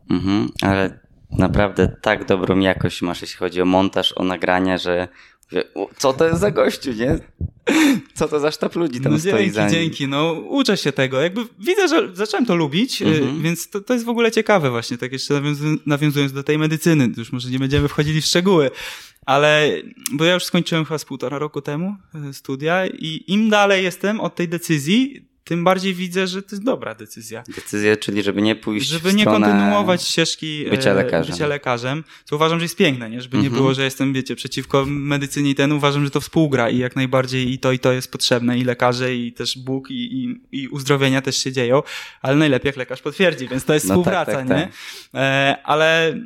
Mhm, 0.09 0.49
ale 0.61 0.99
naprawdę 1.31 1.97
tak 2.01 2.25
dobrą 2.25 2.59
jakość 2.59 3.01
masz, 3.01 3.21
jeśli 3.21 3.37
chodzi 3.37 3.61
o 3.61 3.65
montaż, 3.65 4.13
o 4.15 4.23
nagrania, 4.23 4.77
że 4.77 5.07
co 5.97 6.13
to 6.13 6.25
jest 6.25 6.39
za 6.39 6.51
gościu, 6.51 6.91
nie? 6.93 7.19
Co 8.13 8.27
to 8.27 8.39
za 8.39 8.51
sztab 8.51 8.75
ludzi 8.75 9.01
tam 9.01 9.11
no, 9.11 9.19
stoi 9.19 9.31
dzięki, 9.31 9.51
za 9.51 9.61
nim. 9.61 9.71
Dzięki, 9.71 10.07
no 10.07 10.33
uczę 10.33 10.77
się 10.77 10.91
tego. 10.91 11.21
Jakby 11.21 11.41
widzę, 11.59 11.87
że 11.87 12.15
zacząłem 12.15 12.45
to 12.45 12.55
lubić, 12.55 13.01
y, 13.01 13.05
mhm. 13.05 13.41
więc 13.41 13.69
to, 13.69 13.81
to 13.81 13.93
jest 13.93 14.05
w 14.05 14.09
ogóle 14.09 14.31
ciekawe 14.31 14.69
właśnie, 14.69 14.97
tak 14.97 15.11
jeszcze 15.11 15.41
nawiązując 15.85 16.33
do 16.33 16.43
tej 16.43 16.57
medycyny, 16.57 17.11
już 17.17 17.31
może 17.31 17.49
nie 17.49 17.59
będziemy 17.59 17.87
wchodzili 17.87 18.21
w 18.21 18.25
szczegóły, 18.25 18.71
ale, 19.25 19.71
bo 20.11 20.25
ja 20.25 20.33
już 20.33 20.43
skończyłem 20.43 20.85
chyba 20.85 20.97
z 20.97 21.05
półtora 21.05 21.39
roku 21.39 21.61
temu 21.61 21.95
y, 22.29 22.33
studia 22.33 22.87
i 22.87 23.23
im 23.27 23.49
dalej 23.49 23.83
jestem 23.83 24.19
od 24.19 24.35
tej 24.35 24.47
decyzji, 24.47 25.25
tym 25.45 25.63
bardziej 25.63 25.93
widzę, 25.93 26.27
że 26.27 26.41
to 26.41 26.55
jest 26.55 26.63
dobra 26.63 26.95
decyzja. 26.95 27.43
Decyzja, 27.55 27.97
czyli 27.97 28.23
żeby 28.23 28.41
nie 28.41 28.55
pójść 28.55 28.87
Żeby 28.87 29.13
nie 29.13 29.25
kontynuować 29.25 30.03
ścieżki 30.03 30.65
e, 30.67 30.69
bycia 30.69 30.93
lekarzem. 30.93 31.33
bycia 31.33 31.47
lekarzem, 31.47 32.03
co 32.25 32.35
uważam, 32.35 32.59
że 32.59 32.65
jest 32.65 32.75
piękne, 32.75 33.09
nie? 33.09 33.21
Żeby 33.21 33.37
nie 33.37 33.47
mhm. 33.47 33.61
było, 33.61 33.73
że 33.73 33.83
jestem, 33.83 34.13
wiecie, 34.13 34.35
przeciwko 34.35 34.85
medycynie 34.85 35.49
i 35.49 35.55
ten, 35.55 35.71
uważam, 35.71 36.05
że 36.05 36.11
to 36.11 36.21
współgra 36.21 36.69
i 36.69 36.77
jak 36.77 36.95
najbardziej 36.95 37.53
i 37.53 37.59
to 37.59 37.71
i 37.71 37.79
to 37.79 37.91
jest 37.91 38.11
potrzebne 38.11 38.57
i 38.57 38.63
lekarze 38.63 39.15
i 39.15 39.33
też 39.33 39.57
Bóg 39.57 39.91
i, 39.91 39.93
i, 40.23 40.41
i 40.61 40.67
uzdrowienia 40.67 41.21
też 41.21 41.37
się 41.37 41.51
dzieją, 41.51 41.83
ale 42.21 42.35
najlepiej 42.35 42.69
jak 42.69 42.77
lekarz 42.77 43.01
potwierdzi, 43.01 43.47
więc 43.47 43.65
to 43.65 43.73
jest 43.73 43.85
no 43.85 43.89
tak, 43.89 43.95
współpraca, 43.95 44.31
tak, 44.31 44.47
tak, 44.47 44.57
nie? 44.57 44.63
Tak. 44.65 45.21
E, 45.21 45.57
ale 45.63 46.19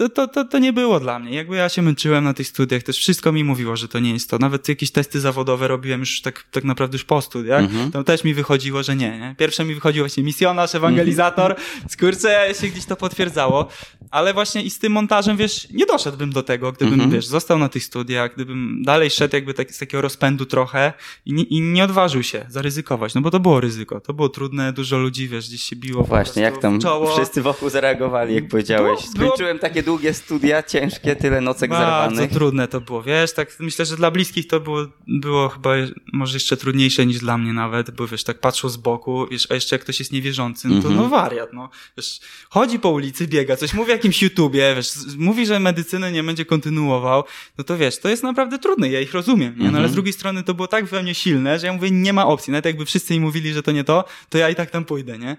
to, 0.00 0.08
to, 0.08 0.28
to, 0.28 0.44
to 0.44 0.58
nie 0.58 0.72
było 0.72 1.00
dla 1.00 1.18
mnie. 1.18 1.34
Jakby 1.36 1.56
ja 1.56 1.68
się 1.68 1.82
męczyłem 1.82 2.24
na 2.24 2.34
tych 2.34 2.48
studiach, 2.48 2.82
też 2.82 2.98
wszystko 2.98 3.32
mi 3.32 3.44
mówiło, 3.44 3.76
że 3.76 3.88
to 3.88 3.98
nie 3.98 4.12
jest 4.12 4.30
to. 4.30 4.38
Nawet 4.38 4.68
jakieś 4.68 4.90
testy 4.90 5.20
zawodowe 5.20 5.68
robiłem 5.68 6.00
już 6.00 6.20
tak, 6.20 6.44
tak 6.50 6.64
naprawdę 6.64 6.94
już 6.94 7.04
po 7.04 7.22
studiach. 7.22 7.60
Mhm. 7.60 7.90
Tam 7.92 8.04
też 8.04 8.24
mi 8.24 8.34
wychodziło, 8.34 8.82
że 8.82 8.96
nie, 8.96 9.18
nie. 9.18 9.34
Pierwsze 9.38 9.64
mi 9.64 9.74
wychodziło 9.74 10.04
właśnie 10.06 10.22
misjonarz, 10.22 10.74
ewangelizator, 10.74 11.56
skurcze 11.88 12.48
się 12.60 12.66
gdzieś 12.68 12.84
to 12.84 12.96
potwierdzało. 12.96 13.68
Ale 14.10 14.34
właśnie 14.34 14.62
i 14.62 14.70
z 14.70 14.78
tym 14.78 14.92
montażem, 14.92 15.36
wiesz, 15.36 15.68
nie 15.70 15.86
doszedłbym 15.86 16.32
do 16.32 16.42
tego, 16.42 16.72
gdybym, 16.72 16.94
Mhm. 16.94 17.10
wiesz, 17.10 17.26
został 17.26 17.58
na 17.58 17.68
tych 17.68 17.84
studiach, 17.84 18.34
gdybym 18.34 18.82
dalej 18.84 19.10
szedł 19.10 19.36
jakby 19.36 19.54
tak, 19.54 19.70
z 19.74 19.78
takiego 19.78 20.00
rozpędu 20.00 20.46
trochę 20.46 20.92
i 21.26 21.32
nie, 21.32 21.42
i 21.42 21.60
nie 21.60 21.84
odważył 21.84 22.22
się 22.22 22.46
zaryzykować, 22.48 23.14
no 23.14 23.20
bo 23.20 23.30
to 23.30 23.40
było 23.40 23.60
ryzyko. 23.60 24.00
To 24.00 24.14
było 24.14 24.28
trudne, 24.28 24.72
dużo 24.72 24.98
ludzi, 24.98 25.28
wiesz, 25.28 25.48
gdzieś 25.48 25.62
się 25.62 25.76
biło. 25.76 26.04
Właśnie, 26.04 26.42
jak 26.42 26.58
tam 26.58 26.80
czoło. 26.80 27.12
wszyscy 27.16 27.42
wokół 27.42 27.70
zareagowali, 27.70 28.34
jak 28.34 28.48
powiedziałeś. 28.48 29.00
Skończyłem 29.00 29.58
takie 29.58 29.82
długie 29.90 30.14
studia, 30.14 30.62
ciężkie, 30.62 31.16
tyle 31.16 31.40
nocek 31.40 31.70
Bardzo 31.70 31.84
zerwanych. 31.84 32.30
trudne 32.30 32.68
to 32.68 32.80
było, 32.80 33.02
wiesz, 33.02 33.32
tak 33.34 33.56
myślę, 33.60 33.84
że 33.84 33.96
dla 33.96 34.10
bliskich 34.10 34.46
to 34.46 34.60
było, 34.60 34.86
było 35.06 35.48
chyba 35.48 35.70
może 36.12 36.36
jeszcze 36.36 36.56
trudniejsze 36.56 37.06
niż 37.06 37.18
dla 37.18 37.38
mnie 37.38 37.52
nawet, 37.52 37.90
bo 37.90 38.06
wiesz, 38.06 38.24
tak 38.24 38.38
patrzą 38.40 38.68
z 38.68 38.76
boku, 38.76 39.26
wiesz, 39.30 39.46
a 39.50 39.54
jeszcze 39.54 39.74
jak 39.76 39.82
ktoś 39.82 39.98
jest 39.98 40.12
niewierzący, 40.12 40.68
no 40.68 40.82
to 40.82 40.88
Mhm. 40.88 40.96
no 40.96 41.08
wariat, 41.08 41.52
no, 41.52 41.70
wiesz, 41.96 42.20
chodzi 42.50 42.78
po 42.78 42.90
ulicy, 42.90 43.26
biega, 43.28 43.56
coś 43.56 43.74
mówi 43.74 43.90
o 43.90 43.94
jakimś 43.94 44.22
YouTubie, 44.22 44.74
wiesz, 44.76 44.92
mówi, 45.18 45.46
że 45.46 45.60
medycynę 45.60 46.12
nie 46.12 46.22
będzie 46.22 46.44
kontynuował, 46.44 47.24
no 47.58 47.64
to 47.64 47.76
wiesz, 47.78 47.98
to 47.98 48.08
jest 48.08 48.22
naprawdę 48.22 48.58
trudne, 48.58 48.88
ja 48.90 49.00
ich 49.00 49.14
rozumiem? 49.14 49.54
No 49.56 49.62
ale 49.64 49.68
Mhm. 49.68 49.88
z 49.88 49.92
drugiej 49.92 50.12
strony 50.12 50.42
to 50.42 50.54
było 50.54 50.68
tak 50.68 50.84
we 50.84 51.02
mnie 51.02 51.14
silne, 51.14 51.58
że 51.58 51.66
ja 51.66 51.72
mówię, 51.72 51.90
nie 51.90 52.12
ma 52.12 52.26
opcji, 52.26 52.50
nawet 52.50 52.64
jakby 52.64 52.84
wszyscy 52.86 53.14
mi 53.14 53.20
mówili, 53.20 53.52
że 53.52 53.62
to 53.62 53.72
nie 53.72 53.84
to, 53.84 54.04
to 54.28 54.38
ja 54.38 54.50
i 54.50 54.54
tak 54.54 54.70
tam 54.70 54.84
pójdę, 54.84 55.18
nie? 55.18 55.36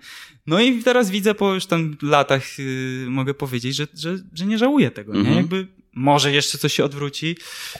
No 0.47 0.61
i 0.61 0.83
teraz 0.83 1.09
widzę 1.09 1.35
po 1.35 1.53
już 1.53 1.65
tam 1.65 1.95
latach, 2.01 2.59
yy, 2.59 3.09
mogę 3.09 3.33
powiedzieć, 3.33 3.75
że, 3.75 3.87
że, 3.93 4.17
że 4.33 4.45
nie 4.45 4.57
żałuję 4.57 4.91
tego, 4.91 5.13
nie? 5.13 5.19
Mhm. 5.19 5.37
Jakby 5.37 5.67
może 5.95 6.31
jeszcze 6.31 6.57
coś 6.57 6.73
się 6.73 6.83
odwróci, 6.85 7.37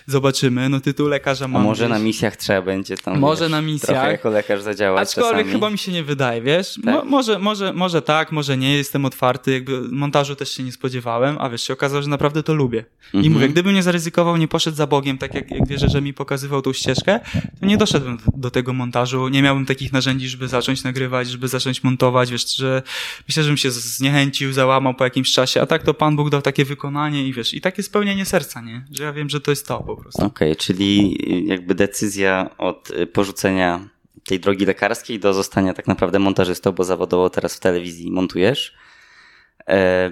zobaczymy. 0.07 0.69
No 0.69 0.79
tytuł 0.79 1.07
lekarza 1.07 1.45
A 1.45 1.47
mam. 1.47 1.63
może 1.63 1.89
na 1.89 1.95
gdzieś. 1.95 2.05
misjach 2.05 2.35
trzeba 2.37 2.61
będzie 2.61 2.97
tam 2.97 3.19
Może 3.19 3.43
wiesz, 3.43 3.51
na 3.51 3.61
misjach. 3.61 3.89
trochę 3.89 4.11
jako 4.11 4.29
lekarz 4.29 4.61
zadziałać 4.61 5.07
Aczkolwiek 5.09 5.33
czasami. 5.37 5.51
chyba 5.53 5.69
mi 5.69 5.77
się 5.77 5.91
nie 5.91 6.03
wydaje, 6.03 6.41
wiesz? 6.41 6.77
Mo, 6.77 6.91
Tak? 7.01 7.05
może, 7.09 7.39
może, 7.39 7.73
może 7.73 8.01
tak, 8.01 8.31
może 8.31 8.57
nie, 8.57 8.77
jestem 8.77 9.05
otwarty, 9.05 9.51
jakby 9.51 9.81
montażu 9.81 10.35
też 10.35 10.51
się 10.51 10.63
nie 10.63 10.71
spodziewałem, 10.71 11.37
a 11.39 11.49
wiesz, 11.49 11.61
się 11.61 11.73
okazało, 11.73 12.01
że 12.01 12.09
naprawdę 12.09 12.43
to 12.43 12.53
lubię. 12.53 12.85
I 13.13 13.17
Mhm. 13.17 13.33
mówię, 13.33 13.49
gdybym 13.49 13.73
nie 13.75 13.83
zaryzykował, 13.83 14.37
nie 14.37 14.47
poszedł 14.47 14.77
za 14.77 14.87
Bogiem, 14.87 15.17
tak 15.17 15.33
jak, 15.33 15.51
jak 15.51 15.67
wierzę, 15.67 15.89
że 15.89 16.01
mi 16.01 16.13
pokazywał 16.13 16.61
tą 16.61 16.73
ścieżkę, 16.73 17.19
to 17.59 17.65
nie 17.65 17.77
doszedłbym 17.77 18.17
do, 18.35 18.51
tego 18.51 18.73
montażu, 18.73 19.27
nie 19.27 19.41
miałbym 19.41 19.65
takich 19.65 19.93
narzędzi, 19.93 20.27
żeby 20.29 20.47
zacząć 20.47 20.83
nagrywać, 20.83 21.29
żeby 21.29 21.47
zacząć 21.47 21.83
montować, 21.83 22.31
wiesz, 22.31 22.55
że 22.55 22.81
myślę, 23.27 23.43
że 23.43 23.49
bym 23.49 23.57
się 23.57 23.71
zniechęcił, 23.71 24.53
załamał 24.53 24.93
po 24.93 25.03
jakimś 25.03 25.31
czasie, 25.31 25.61
a 25.61 25.65
tak 25.65 25.83
to 25.83 25.93
Pan 25.93 26.15
Bóg 26.15 26.29
dał 26.29 26.41
takie 26.41 26.65
wykonanie 26.65 27.27
i 27.27 27.33
wiesz, 27.33 27.53
i 27.53 27.61
takie 27.61 27.83
spełnienie 28.01 28.25
serca, 28.25 28.61
nie? 28.61 28.85
Że 28.91 29.03
ja 29.03 29.13
wiem, 29.13 29.29
że 29.29 29.41
to 29.41 29.51
jest 29.51 29.67
to 29.67 29.79
po 29.79 29.95
prostu. 29.95 30.25
Okej, 30.25 30.55
czyli 30.55 31.17
jakby 31.47 31.75
decyzja 31.75 32.49
od 32.57 32.91
y, 32.91 33.07
porzucenia 33.07 33.87
tej 34.25 34.39
drogi 34.39 34.65
lekarskiej 34.65 35.19
do 35.19 35.33
zostania 35.33 35.73
tak 35.73 35.87
naprawdę 35.87 36.19
montażystą, 36.19 36.71
bo 36.71 36.83
zawodowo 36.83 37.29
teraz 37.29 37.55
w 37.55 37.59
telewizji 37.59 38.11
montujesz. 38.11 38.75
E, 39.67 40.11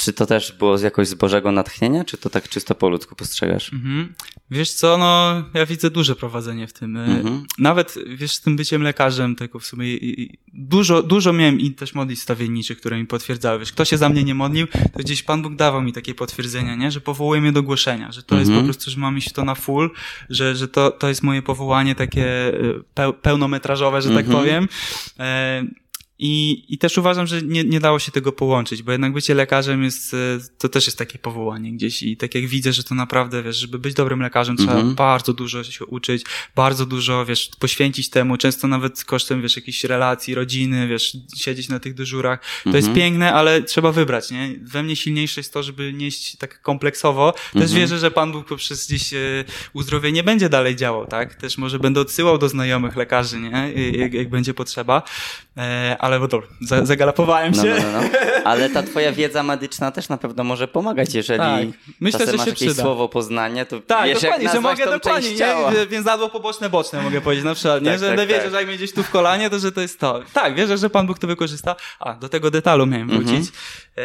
czy 0.00 0.12
to 0.12 0.26
też 0.26 0.52
było 0.52 0.78
z 0.78 0.82
jakoś 0.82 1.08
z 1.08 1.14
Bożego 1.14 1.52
natchnienia, 1.52 2.04
czy 2.04 2.16
to 2.18 2.30
tak 2.30 2.48
czysto 2.48 2.74
po 2.74 2.88
ludzku 2.88 3.14
postrzegasz? 3.16 3.72
Mhm. 3.72 4.14
Wiesz 4.50 4.72
co, 4.72 4.98
no 4.98 5.42
ja 5.54 5.66
widzę 5.66 5.90
duże 5.90 6.16
prowadzenie 6.16 6.66
w 6.66 6.72
tym. 6.72 6.96
Mhm. 6.96 7.44
Nawet, 7.58 7.94
wiesz, 8.16 8.32
z 8.32 8.40
tym 8.40 8.56
byciem 8.56 8.82
lekarzem, 8.82 9.36
tego 9.36 9.58
w 9.58 9.66
sumie 9.66 9.86
dużo, 10.54 11.02
dużo 11.02 11.32
miałem 11.32 11.60
i 11.60 11.70
też 11.70 11.94
modlitw 11.94 12.22
stawienniczych, 12.22 12.78
które 12.78 12.98
mi 12.98 13.06
potwierdzały. 13.06 13.58
Wiesz, 13.58 13.72
kto 13.72 13.84
się 13.84 13.98
za 13.98 14.08
mnie 14.08 14.24
nie 14.24 14.34
modlił, 14.34 14.66
to 14.66 14.98
gdzieś 14.98 15.22
Pan 15.22 15.42
Bóg 15.42 15.56
dawał 15.56 15.82
mi 15.82 15.92
takie 15.92 16.14
potwierdzenia, 16.14 16.74
nie? 16.74 16.90
Że 16.90 17.00
powołuje 17.00 17.40
mnie 17.40 17.52
do 17.52 17.62
głoszenia, 17.62 18.12
że 18.12 18.22
to 18.22 18.34
jest 18.38 18.48
Mhm. 18.48 18.66
po 18.66 18.72
prostu, 18.72 18.90
że 18.90 18.98
mam 18.98 19.18
iść 19.18 19.32
to 19.32 19.44
na 19.44 19.54
full, 19.54 19.90
że, 20.30 20.56
że 20.56 20.68
to, 20.68 20.90
to 20.90 21.08
jest 21.08 21.22
moje 21.22 21.42
powołanie 21.42 21.94
takie 21.94 22.52
peł, 22.94 23.12
pełnometrażowe, 23.12 24.02
że 24.02 24.08
tak 24.08 24.26
Mhm. 24.26 24.38
powiem. 24.38 24.68
E, 25.18 25.62
i, 26.18 26.64
I 26.68 26.78
też 26.78 26.98
uważam, 26.98 27.26
że 27.26 27.42
nie, 27.42 27.64
nie 27.64 27.80
dało 27.80 27.98
się 27.98 28.12
tego 28.12 28.32
połączyć, 28.32 28.82
bo 28.82 28.92
jednak 28.92 29.12
bycie 29.12 29.34
lekarzem 29.34 29.82
jest, 29.84 30.14
e, 30.14 30.16
to 30.58 30.68
też 30.68 30.86
jest 30.86 30.98
takie 30.98 31.18
powołanie 31.18 31.72
gdzieś 31.72 32.02
i 32.02 32.16
tak 32.16 32.34
jak 32.34 32.46
widzę, 32.46 32.72
że 32.72 32.84
to 32.84 32.94
naprawdę, 32.94 33.42
wiesz, 33.42 33.56
żeby 33.56 33.78
być 33.78 33.94
dobrym 33.94 34.20
lekarzem 34.20 34.56
trzeba 34.56 34.72
Mhm. 34.72 34.94
bardzo 34.94 35.32
dużo 35.32 35.64
się 35.64 35.84
uczyć, 35.86 36.24
bardzo 36.56 36.86
dużo, 36.86 37.26
wiesz, 37.26 37.50
poświęcić 37.58 38.10
temu, 38.10 38.36
często 38.36 38.68
nawet 38.68 39.04
kosztem, 39.04 39.42
wiesz, 39.42 39.56
jakichś 39.56 39.84
relacji, 39.84 40.34
rodziny, 40.34 40.88
wiesz, 40.88 41.16
siedzieć 41.36 41.68
na 41.68 41.80
tych 41.80 41.94
dyżurach. 41.94 42.40
To 42.64 42.76
jest 42.76 42.88
Mhm. 42.88 42.96
piękne, 42.96 43.32
ale 43.34 43.62
trzeba 43.62 43.92
wybrać, 43.92 44.30
nie? 44.30 44.50
We 44.62 44.82
mnie 44.82 44.96
silniejsze 44.96 45.40
jest 45.40 45.52
to, 45.52 45.62
żeby 45.62 45.92
nieść 45.92 46.36
tak 46.36 46.62
kompleksowo. 46.62 47.32
Też 47.32 47.62
Mhm. 47.62 47.80
wierzę, 47.80 47.98
że 47.98 48.10
Pan 48.10 48.32
Bóg 48.32 48.46
poprzez 48.48 48.86
gdzieś 48.86 49.14
e, 49.14 49.44
uzdrowienie 49.72 50.22
będzie 50.22 50.48
dalej 50.48 50.76
działał, 50.76 51.06
tak? 51.06 51.34
Też 51.34 51.58
może 51.58 51.78
będę 51.78 52.00
odsyłał 52.00 52.38
do 52.38 52.48
znajomych 52.48 52.96
lekarzy, 52.96 53.40
nie? 53.40 53.72
Jak, 53.92 54.14
jak 54.14 54.30
będzie 54.30 54.54
potrzeba. 54.54 55.02
E, 55.58 55.96
ale 55.98 56.20
bo 56.20 56.28
dobra, 56.28 56.48
za, 56.60 56.86
zagalopowałem 56.86 57.52
No, 57.56 57.62
się. 57.62 57.68
no, 57.68 57.92
no, 57.92 58.00
no. 58.02 58.08
Ale 58.44 58.70
ta 58.70 58.82
twoja 58.82 59.12
wiedza 59.12 59.42
medyczna 59.42 59.90
też 59.90 60.08
na 60.08 60.16
pewno 60.18 60.44
może 60.44 60.68
pomagać, 60.68 61.14
jeżeli 61.14 61.38
Tak. 61.38 61.64
Myślę, 62.00 62.26
że 62.26 62.32
masz 62.32 62.44
się 62.44 62.50
jakieś 62.50 62.68
przyda. 62.68 62.82
słowo 62.82 63.08
poznania, 63.08 63.64
to 63.64 63.80
Tak, 63.80 64.06
wiesz 64.08 64.20
dokładnie, 64.22 64.44
jak 64.44 64.54
że 64.54 64.60
mogę 64.60 64.86
dokładnie, 64.90 65.30
nie? 65.34 65.86
Więzadło 65.86 66.28
poboczne, 66.30 66.70
boczne 66.70 67.02
mogę 67.02 67.20
powiedzieć 67.20 67.44
na 67.44 67.54
przykład, 67.54 67.82
nie? 67.82 67.90
Tak, 67.90 67.98
że 68.00 68.06
tak, 68.06 68.16
będę 68.16 68.26
wiedział, 68.26 68.42
tak. 68.42 68.52
że 68.52 68.56
jak 68.58 68.66
mnie 68.66 68.76
gdzieś 68.76 68.92
tu 68.92 69.02
w 69.02 69.10
kolanie, 69.10 69.50
to 69.50 69.58
że 69.58 69.72
to 69.72 69.80
jest 69.80 70.00
to. 70.00 70.20
Tak, 70.32 70.54
wierzę, 70.54 70.78
że 70.78 70.90
Pan 70.90 71.06
Bóg 71.06 71.18
to 71.18 71.26
wykorzysta. 71.26 71.76
A, 72.00 72.14
do 72.14 72.28
tego 72.28 72.50
detalu 72.50 72.86
miałem 72.86 73.10
Mhm. 73.10 73.26
wrócić. 73.26 73.52
E, 73.96 74.02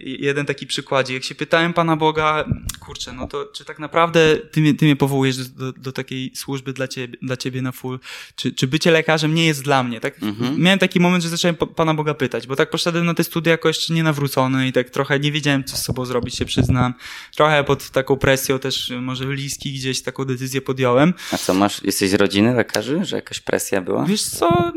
jeden 0.00 0.46
taki 0.46 0.66
przykładzik. 0.66 1.14
Jak 1.14 1.24
się 1.24 1.34
pytałem 1.34 1.72
Pana 1.72 1.96
Boga, 1.96 2.44
kurczę, 2.80 3.12
no 3.12 3.26
to 3.26 3.44
czy 3.54 3.64
tak 3.64 3.78
naprawdę 3.78 4.36
Ty 4.36 4.60
mnie, 4.60 4.74
ty 4.74 4.84
mnie 4.84 4.96
powołujesz 4.96 5.36
do, 5.48 5.72
do, 5.72 5.78
do 5.78 5.92
takiej 5.92 6.30
służby 6.34 6.72
dla 6.72 6.88
ciebie, 6.88 7.18
dla 7.22 7.36
ciebie 7.36 7.62
na 7.62 7.72
full? 7.72 7.98
Czy, 8.36 8.52
czy 8.52 8.66
bycie 8.66 8.90
lekarzem 8.90 9.34
nie 9.34 9.46
jest 9.46 9.62
dla 9.64 9.82
mnie? 9.82 10.00
Tak, 10.00 10.22
Mhm. 10.22 10.62
Miałem 10.72 10.78
taki 10.78 11.00
moment, 11.00 11.22
że 11.24 11.28
zacząłem 11.28 11.54
pa- 11.56 11.66
Pana 11.66 11.94
Boga 11.94 12.14
pytać, 12.14 12.46
bo 12.46 12.56
tak 12.56 12.70
poszedłem 12.70 13.06
na 13.06 13.14
te 13.14 13.24
studia 13.24 13.50
jako 13.52 13.68
jeszcze 13.68 13.94
nie 13.94 14.02
nawrócony 14.02 14.68
i 14.68 14.72
tak 14.72 14.90
trochę 14.90 15.20
nie 15.20 15.32
wiedziałem, 15.32 15.64
co 15.64 15.76
z 15.76 15.82
sobą 15.82 16.04
zrobić, 16.04 16.36
się 16.36 16.44
przyznam. 16.44 16.94
Trochę 17.36 17.64
pod 17.64 17.90
taką 17.90 18.16
presją 18.16 18.58
też, 18.58 18.90
y, 18.90 19.00
może 19.00 19.24
bliski 19.26 19.72
gdzieś 19.72 20.02
taką 20.02 20.24
decyzję 20.24 20.60
podjąłem. 20.60 21.14
A 21.32 21.38
co, 21.38 21.54
masz, 21.54 21.82
jesteś 21.84 22.10
z 22.10 22.14
rodziny 22.14 22.54
lekarzy, 22.54 23.04
że 23.04 23.16
jakaś 23.16 23.40
presja 23.40 23.80
była? 23.80 24.04
Wiesz 24.04 24.22
co, 24.22 24.72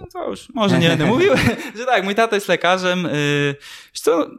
no 0.00 0.06
to 0.12 0.30
już 0.30 0.48
może 0.54 0.78
nie 0.78 0.88
będę 0.88 1.06
mówił, 1.06 1.32
że 1.78 1.84
tak, 1.84 2.04
mój 2.04 2.14
tata 2.14 2.36
jest 2.36 2.48
lekarzem. 2.48 3.06
y, 3.06 3.54
Wiesz 3.94 4.00
co, 4.00 4.30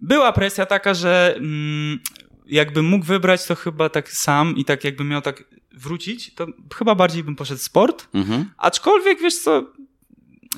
była 0.00 0.32
presja 0.32 0.66
taka, 0.66 0.94
że 0.94 1.34
mm, 1.36 1.98
jakbym 2.46 2.84
mógł 2.84 3.04
wybrać, 3.04 3.44
to 3.46 3.54
chyba 3.54 3.88
tak 3.88 4.12
sam 4.12 4.56
i 4.56 4.64
tak 4.64 4.84
jakbym 4.84 5.08
miał 5.08 5.22
tak 5.22 5.44
wrócić, 5.74 6.34
to 6.34 6.46
chyba 6.74 6.94
bardziej 6.94 7.24
bym 7.24 7.36
poszedł 7.36 7.60
w 7.60 7.62
sport. 7.62 8.08
Mhm. 8.14 8.50
Aczkolwiek, 8.58 9.20
wiesz 9.20 9.38
co, 9.38 9.72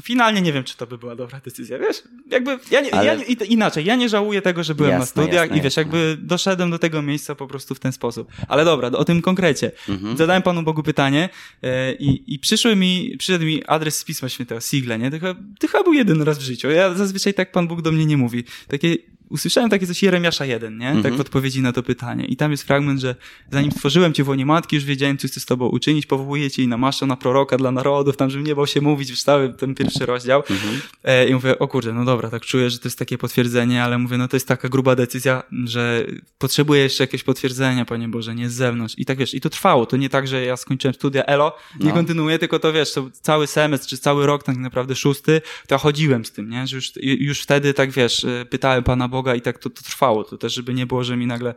finalnie 0.02 0.42
nie 0.42 0.52
wiem, 0.52 0.64
czy 0.64 0.76
to 0.76 0.86
by 0.86 0.98
była 0.98 1.16
dobra 1.16 1.40
decyzja, 1.44 1.78
wiesz? 1.78 2.02
Jakby, 2.30 2.58
ja 2.70 2.80
nie, 2.80 2.94
Ale- 2.94 3.06
ja 3.06 3.14
nie, 3.14 3.24
inaczej, 3.24 3.84
ja 3.84 3.96
nie 3.96 4.08
żałuję 4.08 4.42
tego, 4.42 4.64
że 4.64 4.74
byłem 4.74 4.92
na 4.92 4.98
Jasne, 4.98 5.22
studiach 5.22 5.42
jasne, 5.44 5.56
i 5.56 5.60
wiesz, 5.60 5.76
jasne. 5.76 5.82
jakby 5.82 6.16
doszedłem 6.22 6.70
do 6.70 6.78
tego 6.78 7.02
miejsca 7.02 7.34
po 7.34 7.46
prostu 7.46 7.74
w 7.74 7.80
ten 7.80 7.92
sposób. 7.92 8.32
Ale 8.48 8.64
dobra, 8.64 8.88
o 8.88 9.04
tym 9.04 9.22
konkrecie. 9.22 9.70
Mhm. 9.88 10.16
Zadałem 10.16 10.42
Panu 10.42 10.62
Bogu 10.62 10.82
pytanie 10.82 11.28
e, 11.62 11.92
i, 11.94 12.34
i 12.34 12.38
przyszły 12.38 12.76
mi, 12.76 13.16
przyszedł 13.18 13.44
mi 13.44 13.64
adres 13.66 13.98
z 13.98 14.04
Pisma 14.04 14.28
Świętego, 14.28 14.60
Sigle, 14.60 14.98
nie? 14.98 15.10
To 15.10 15.18
chyba, 15.18 15.34
to 15.60 15.68
chyba 15.68 15.84
był 15.84 15.92
jeden 15.92 16.22
raz 16.22 16.38
w 16.38 16.42
życiu. 16.42 16.70
Ja 16.70 16.94
zazwyczaj 16.94 17.34
tak 17.34 17.52
Pan 17.52 17.68
Bóg 17.68 17.82
do 17.82 17.92
mnie 17.92 18.06
nie 18.06 18.16
mówi. 18.16 18.44
Takie, 18.68 18.96
usłyszałem 19.32 19.70
takie 19.70 19.86
coś 19.86 20.02
Jeremiasza 20.02 20.44
1, 20.46 20.78
nie? 20.78 20.86
Tak 20.86 20.96
Mhm. 20.96 21.16
w 21.16 21.20
odpowiedzi 21.20 21.62
na 21.62 21.72
to 21.72 21.82
pytanie. 21.82 22.24
I 22.24 22.36
tam 22.36 22.50
jest 22.50 22.62
fragment, 22.62 23.00
że 23.00 23.14
zanim 23.52 23.72
stworzyłem 23.72 24.12
Cię 24.12 24.24
w 24.24 24.28
łonie 24.28 24.46
matki, 24.46 24.76
już 24.76 24.84
wiedziałem, 24.84 25.18
co 25.18 25.28
chcę 25.28 25.40
z 25.40 25.46
Tobą 25.46 25.66
uczynić, 25.68 26.06
powołuję 26.06 26.50
Cię 26.50 26.62
i 26.62 26.68
namaszczę 26.68 27.06
na 27.06 27.16
proroka 27.16 27.56
dla 27.56 27.70
narodów, 27.70 28.16
tam, 28.16 28.30
żebym 28.30 28.46
nie 28.46 28.54
bał 28.54 28.66
się 28.66 28.80
mówić, 28.80 29.12
wstały 29.12 29.52
ten 29.52 29.74
pierwszy 29.74 30.06
rozdział. 30.06 30.42
Mhm. 30.50 30.80
E, 31.04 31.28
I 31.28 31.34
mówię, 31.34 31.58
o 31.58 31.68
kurde, 31.68 31.92
no 31.92 32.04
dobra, 32.04 32.30
tak 32.30 32.42
czuję, 32.44 32.70
że 32.70 32.78
to 32.78 32.88
jest 32.88 32.98
takie 32.98 33.18
potwierdzenie, 33.18 33.84
ale 33.84 33.98
mówię, 33.98 34.18
no 34.18 34.28
to 34.28 34.36
jest 34.36 34.48
taka 34.48 34.68
gruba 34.68 34.96
decyzja, 34.96 35.42
że 35.64 36.06
potrzebuję 36.38 36.82
jeszcze 36.82 37.04
jakieś 37.04 37.22
potwierdzenia, 37.22 37.84
Panie 37.84 38.08
Boże, 38.08 38.34
nie 38.34 38.50
z 38.50 38.52
zewnątrz. 38.54 38.94
I 38.98 39.04
tak 39.04 39.18
wiesz, 39.18 39.34
i 39.34 39.40
to 39.40 39.50
trwało. 39.50 39.86
To 39.86 39.96
nie 39.96 40.08
tak, 40.08 40.28
że 40.28 40.44
ja 40.44 40.56
skończyłem 40.56 40.94
studia, 40.94 41.24
elo, 41.24 41.56
nie 41.80 41.88
No. 41.88 41.94
kontynuuję, 41.94 42.38
tylko 42.38 42.58
to 42.58 42.72
wiesz, 42.72 42.92
to 42.92 43.10
cały 43.12 43.46
semestr, 43.46 43.88
czy 43.88 43.98
cały 43.98 44.26
rok 44.26 44.42
tak 44.42 44.56
naprawdę 44.56 44.94
szósty, 44.96 45.40
to 45.66 45.74
ja 45.74 45.78
chodziłem 45.78 46.24
z 46.24 46.32
tym, 46.32 46.50
nie? 46.50 46.66
Że 46.66 46.76
już, 46.76 46.92
już 47.02 47.40
wtedy 47.42 47.74
tak 47.74 47.90
wiesz, 47.90 48.24
e, 48.24 48.46
pytałem 48.50 48.84
Pana 48.84 49.08
Boga 49.08 49.21
i 49.34 49.40
tak 49.40 49.58
to, 49.58 49.70
to 49.70 49.82
trwało. 49.82 50.24
To 50.24 50.38
też, 50.38 50.54
żeby 50.54 50.74
nie 50.74 50.86
było, 50.86 51.04
że 51.04 51.16
mi 51.16 51.26
nagle 51.26 51.54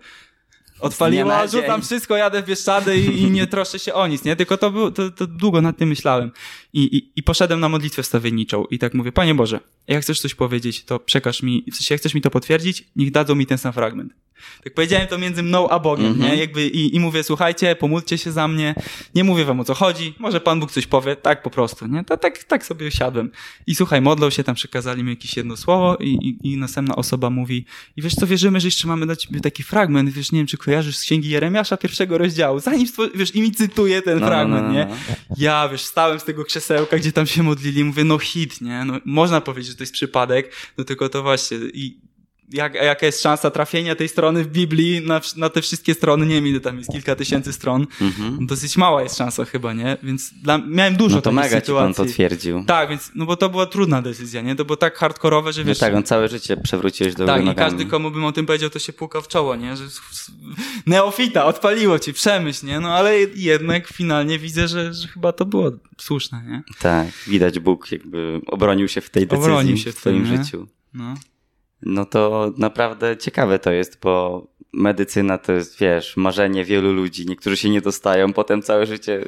dzień. 1.48 1.62
rzucam 1.62 1.82
wszystko, 1.82 2.18
jadę 2.18 2.42
w 2.42 2.46
Bieszczady 2.46 2.98
i, 2.98 3.22
i 3.22 3.32
nie 3.32 3.48
troszczę 3.48 3.80
się 3.80 3.94
o 3.94 4.08
nic, 4.08 4.24
nie? 4.24 4.36
Tylko 4.36 4.58
to, 4.58 4.72
było, 4.72 4.92
to, 4.92 5.12
to 5.12 5.28
długo 5.28 5.62
nad 5.62 5.78
tym 5.78 5.90
myślałem. 5.90 6.32
I, 6.74 6.98
i, 6.98 7.12
I 7.16 7.24
poszedłem 7.24 7.60
na 7.60 7.70
modlitwę 7.70 8.04
wstawienniczą 8.04 8.66
i 8.66 8.80
tak 8.80 8.94
mówię, 8.94 9.12
Panie 9.12 9.36
Boże, 9.36 9.60
jak 9.88 10.04
chcesz 10.04 10.20
coś 10.20 10.36
powiedzieć, 10.36 10.84
to 10.84 11.00
przekaż 11.00 11.44
mi, 11.44 11.64
w 11.72 11.76
sensie 11.76 11.94
jak 11.94 12.02
chcesz 12.02 12.14
mi 12.14 12.22
to 12.22 12.32
potwierdzić, 12.32 12.86
niech 12.96 13.12
dadzą 13.12 13.36
mi 13.36 13.46
ten 13.46 13.58
sam 13.58 13.74
fragment. 13.74 14.14
Tak 14.64 14.74
powiedziałem 14.74 15.08
to 15.08 15.18
między 15.18 15.44
mną 15.44 15.70
a 15.70 15.80
Bogiem, 15.80 16.06
Mhm. 16.06 16.32
nie? 16.32 16.38
Jakby 16.38 16.68
i, 16.68 16.96
i 16.96 17.00
mówię, 17.00 17.24
słuchajcie, 17.24 17.76
pomódlcie 17.76 18.18
się 18.18 18.32
za 18.32 18.48
mnie, 18.48 18.76
nie 19.16 19.24
mówię 19.24 19.46
wam 19.46 19.60
o 19.60 19.64
co 19.64 19.74
chodzi, 19.74 20.14
może 20.20 20.42
Pan 20.42 20.60
Bóg 20.60 20.72
coś 20.72 20.88
powie, 20.88 21.16
tak 21.16 21.44
po 21.44 21.50
prostu, 21.50 21.88
nie? 21.88 22.04
To, 22.04 22.18
tak, 22.18 22.44
tak 22.44 22.66
sobie 22.66 22.92
siadłem. 22.92 23.32
I 23.68 23.76
słuchaj, 23.76 24.02
modlą 24.02 24.30
się, 24.30 24.44
tam 24.44 24.56
przekazali 24.56 25.04
mi 25.04 25.10
jakieś 25.10 25.38
jedno 25.38 25.58
słowo 25.58 25.98
i, 26.00 26.10
i, 26.44 26.52
i 26.54 26.58
następna 26.58 26.96
osoba 26.96 27.30
mówi, 27.30 27.66
i 27.98 28.02
wiesz 28.02 28.16
co, 28.16 28.28
wierzymy, 28.28 28.60
że 28.60 28.68
jeszcze 28.68 28.88
mamy 28.88 29.06
dać 29.06 29.28
taki 29.44 29.64
fragment, 29.64 30.10
wiesz, 30.10 30.32
nie 30.32 30.40
wiem, 30.40 30.48
czy 30.48 30.58
kojarzysz 30.58 30.98
z 30.98 31.02
Księgi 31.02 31.30
Jeremiasza 31.30 31.78
pierwszego 31.78 32.18
rozdziału, 32.18 32.60
zanim, 32.60 32.88
wiesz, 33.16 33.36
i 33.36 33.42
mi 33.42 33.52
cytuje 33.52 34.02
ten 34.02 34.14
No, 34.14 34.20
no, 34.20 34.28
fragment, 34.28 34.62
no, 34.62 34.68
no, 34.68 34.74
nie? 34.74 34.86
no. 34.90 34.96
Ja, 35.38 35.70
wiesz, 35.70 35.82
stałem 35.82 36.20
z 36.20 36.24
tego 36.24 36.44
krzesełka, 36.46 36.98
gdzie 36.98 37.12
tam 37.12 37.26
się 37.28 37.44
modlili, 37.44 37.84
mówię, 37.84 38.04
no 38.04 38.18
hit, 38.20 38.62
nie? 38.62 38.86
No, 38.86 39.00
można 39.06 39.42
powiedzieć, 39.42 39.72
że 39.72 39.78
to 39.78 39.84
jest 39.84 39.94
przypadek, 39.94 40.52
no 40.78 40.84
tylko 40.84 41.10
to 41.10 41.24
właśnie 41.24 41.58
i 41.74 41.98
jak, 42.52 42.76
jaka 42.76 43.06
jest 43.06 43.22
szansa 43.22 43.52
trafienia 43.52 43.96
tej 43.96 44.10
strony 44.10 44.44
w 44.44 44.48
Biblii 44.48 45.02
na, 45.08 45.22
na 45.38 45.50
te 45.50 45.62
wszystkie 45.62 45.94
strony, 45.94 46.26
nie 46.26 46.36
wiem 46.36 46.48
ile 46.48 46.60
tam 46.60 46.78
jest, 46.78 46.92
kilka 46.92 47.16
tysięcy 47.16 47.54
stron, 47.54 47.88
Mhm. 48.02 48.48
dosyć 48.48 48.78
mała 48.78 49.04
jest 49.04 49.18
szansa 49.18 49.46
chyba, 49.46 49.74
nie? 49.74 49.98
Więc 50.04 50.34
dla, 50.34 50.58
miałem 50.58 50.96
dużo 50.96 51.16
No 51.16 51.22
to 51.22 51.32
mega 51.32 51.48
ci 51.48 51.52
pan 51.52 51.62
sytuacji. 51.62 51.96
potwierdził. 52.06 52.64
Tak, 52.68 52.90
więc, 52.90 53.12
no 53.16 53.26
bo 53.26 53.36
to 53.38 53.50
była 53.50 53.66
trudna 53.66 54.02
decyzja, 54.02 54.42
nie? 54.42 54.56
To 54.56 54.66
było 54.66 54.78
tak 54.78 54.98
hardkorowe, 54.98 55.54
że 55.54 55.62
No 55.62 55.68
wiesz... 55.68 55.80
tak, 55.80 55.96
on 55.96 56.04
całe 56.04 56.28
życie 56.28 56.58
przewróciłeś 56.58 57.14
do 57.16 57.26
Tak, 57.26 57.46
i 57.46 57.56
każdy, 57.56 57.86
komu 57.86 58.12
bym 58.12 58.26
o 58.26 58.32
tym 58.32 58.46
powiedział, 58.46 58.70
to 58.70 58.80
się 58.80 58.94
pukał 58.94 59.22
w 59.22 59.28
czoło, 59.28 59.56
nie? 59.56 59.76
Że 59.78 59.84
neofita, 60.86 61.46
odpaliło 61.46 62.00
ci, 62.00 62.14
przemyśl, 62.14 62.66
nie? 62.66 62.80
No 62.80 62.94
ale 62.94 63.20
jednak 63.36 63.88
finalnie 63.88 64.40
widzę, 64.40 64.68
że, 64.68 64.94
że 64.94 65.08
chyba 65.08 65.32
to 65.32 65.46
było 65.46 65.72
słuszne, 65.98 66.44
nie? 66.48 66.64
Tak, 66.80 67.08
widać 67.28 67.60
Bóg 67.60 67.92
jakby 67.92 68.42
obronił 68.48 68.88
się 68.88 69.02
w 69.02 69.10
tej 69.10 69.28
decyzji 69.28 69.52
Obronił 69.52 69.78
się 69.78 69.92
w 69.92 69.96
w 69.96 69.98
twoim 69.98 70.32
nie? 70.32 70.44
życiu. 70.44 70.68
No. 70.94 71.14
No 71.82 72.06
to 72.06 72.52
naprawdę 72.58 73.18
ciekawe 73.18 73.60
to 73.60 73.72
jest, 73.72 74.00
bo 74.02 74.48
medycyna 74.74 75.38
to 75.38 75.52
jest, 75.54 75.80
wiesz, 75.80 76.18
marzenie 76.18 76.66
wielu 76.66 76.94
ludzi. 76.94 77.26
Niektórzy 77.26 77.58
się 77.58 77.70
nie 77.70 77.82
dostają, 77.82 78.34
potem 78.34 78.62
całe 78.62 78.86
życie 78.86 79.26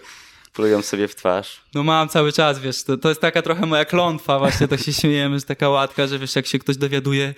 plują 0.58 0.82
sobie 0.82 1.08
w 1.08 1.16
twarz. 1.16 1.62
No 1.74 1.84
mam 1.84 2.10
cały 2.10 2.32
czas, 2.34 2.60
wiesz, 2.60 2.84
to, 2.84 2.98
to 2.98 3.10
jest 3.10 3.22
taka 3.22 3.42
trochę 3.42 3.66
moja 3.66 3.86
klątwa, 3.86 4.40
właśnie 4.40 4.68
tak 4.68 4.80
się 4.80 4.94
śmiejemy, 4.94 5.40
że 5.40 5.46
taka 5.46 5.70
łatka, 5.70 6.08
że 6.08 6.20
wiesz, 6.20 6.36
jak 6.36 6.48
się 6.48 6.60
ktoś 6.60 6.78
dowiaduje, 6.78 7.34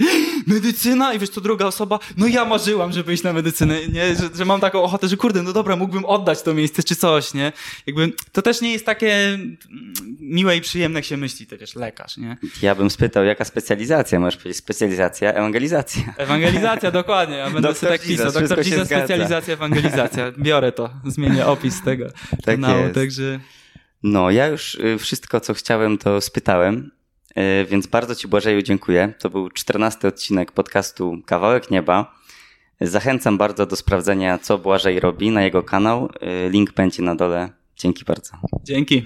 medycyna 0.47 1.13
i 1.13 1.19
wiesz, 1.19 1.29
to 1.29 1.41
druga 1.41 1.65
osoba, 1.65 1.99
no 2.17 2.27
ja 2.27 2.45
marzyłam, 2.45 2.91
żeby 2.91 3.13
iść 3.13 3.23
na 3.23 3.33
medycynę, 3.33 3.87
nie, 3.87 4.15
że, 4.15 4.29
że 4.35 4.45
mam 4.45 4.59
taką 4.59 4.83
ochotę, 4.83 5.07
że 5.07 5.17
kurde, 5.17 5.43
no 5.43 5.53
dobra, 5.53 5.75
mógłbym 5.75 6.05
oddać 6.05 6.41
to 6.41 6.53
miejsce 6.53 6.83
czy 6.83 6.95
coś, 6.95 7.33
nie, 7.33 7.51
jakby 7.87 8.11
to 8.31 8.41
też 8.41 8.61
nie 8.61 8.71
jest 8.71 8.85
takie 8.85 9.13
mm, 9.13 9.57
miłe 10.19 10.57
i 10.57 10.61
przyjemne, 10.61 10.99
jak 10.99 11.05
się 11.05 11.17
myśli, 11.17 11.47
to 11.47 11.57
wiesz, 11.57 11.75
lekarz, 11.75 12.17
nie. 12.17 12.37
Ja 12.61 12.75
bym 12.75 12.89
spytał, 12.89 13.25
jaka 13.25 13.45
specjalizacja? 13.45 14.19
Możesz 14.19 14.37
powiedzieć 14.37 14.57
specjalizacja, 14.57 15.33
ewangelizacja. 15.33 16.13
Ewangelizacja, 16.17 16.91
dokładnie, 16.91 17.35
ja 17.37 17.45
będę 17.45 17.61
Doktor 17.61 17.77
sobie 17.77 17.91
tak 17.91 18.07
pisał, 18.07 18.31
doktor 18.31 18.63
zgadza. 18.63 18.85
specjalizacja, 18.85 19.53
ewangelizacja, 19.53 20.31
biorę 20.31 20.71
to, 20.71 20.89
zmienię 21.05 21.45
opis 21.45 21.81
tego 21.81 22.05
kanału, 22.45 22.81
jest. 22.81 23.08
Także... 23.09 23.39
No, 24.03 24.31
ja 24.31 24.47
już 24.47 24.75
y, 24.75 24.97
wszystko, 24.97 25.39
co 25.39 25.53
chciałem, 25.53 25.97
to 25.97 26.21
spytałem, 26.21 26.91
y, 27.37 27.65
więc 27.65 27.87
bardzo 27.87 28.15
Ci 28.15 28.27
Błażeju 28.27 28.61
dziękuję. 28.61 29.13
To 29.19 29.29
był 29.29 29.49
czternasty 29.49 30.07
odcinek 30.07 30.51
podcastu 30.51 31.17
Kawałek 31.25 31.71
Nieba. 31.71 32.15
Zachęcam 32.81 33.37
bardzo 33.37 33.65
do 33.65 33.75
sprawdzenia, 33.75 34.37
co 34.37 34.57
Błażej 34.57 34.99
robi 34.99 35.31
na 35.31 35.43
jego 35.43 35.63
kanał. 35.63 36.09
Y, 36.45 36.49
Link 36.49 36.73
będzie 36.73 37.03
na 37.03 37.15
dole. 37.15 37.49
Dzięki 37.77 38.05
bardzo. 38.05 38.31
Dzięki. 38.63 39.05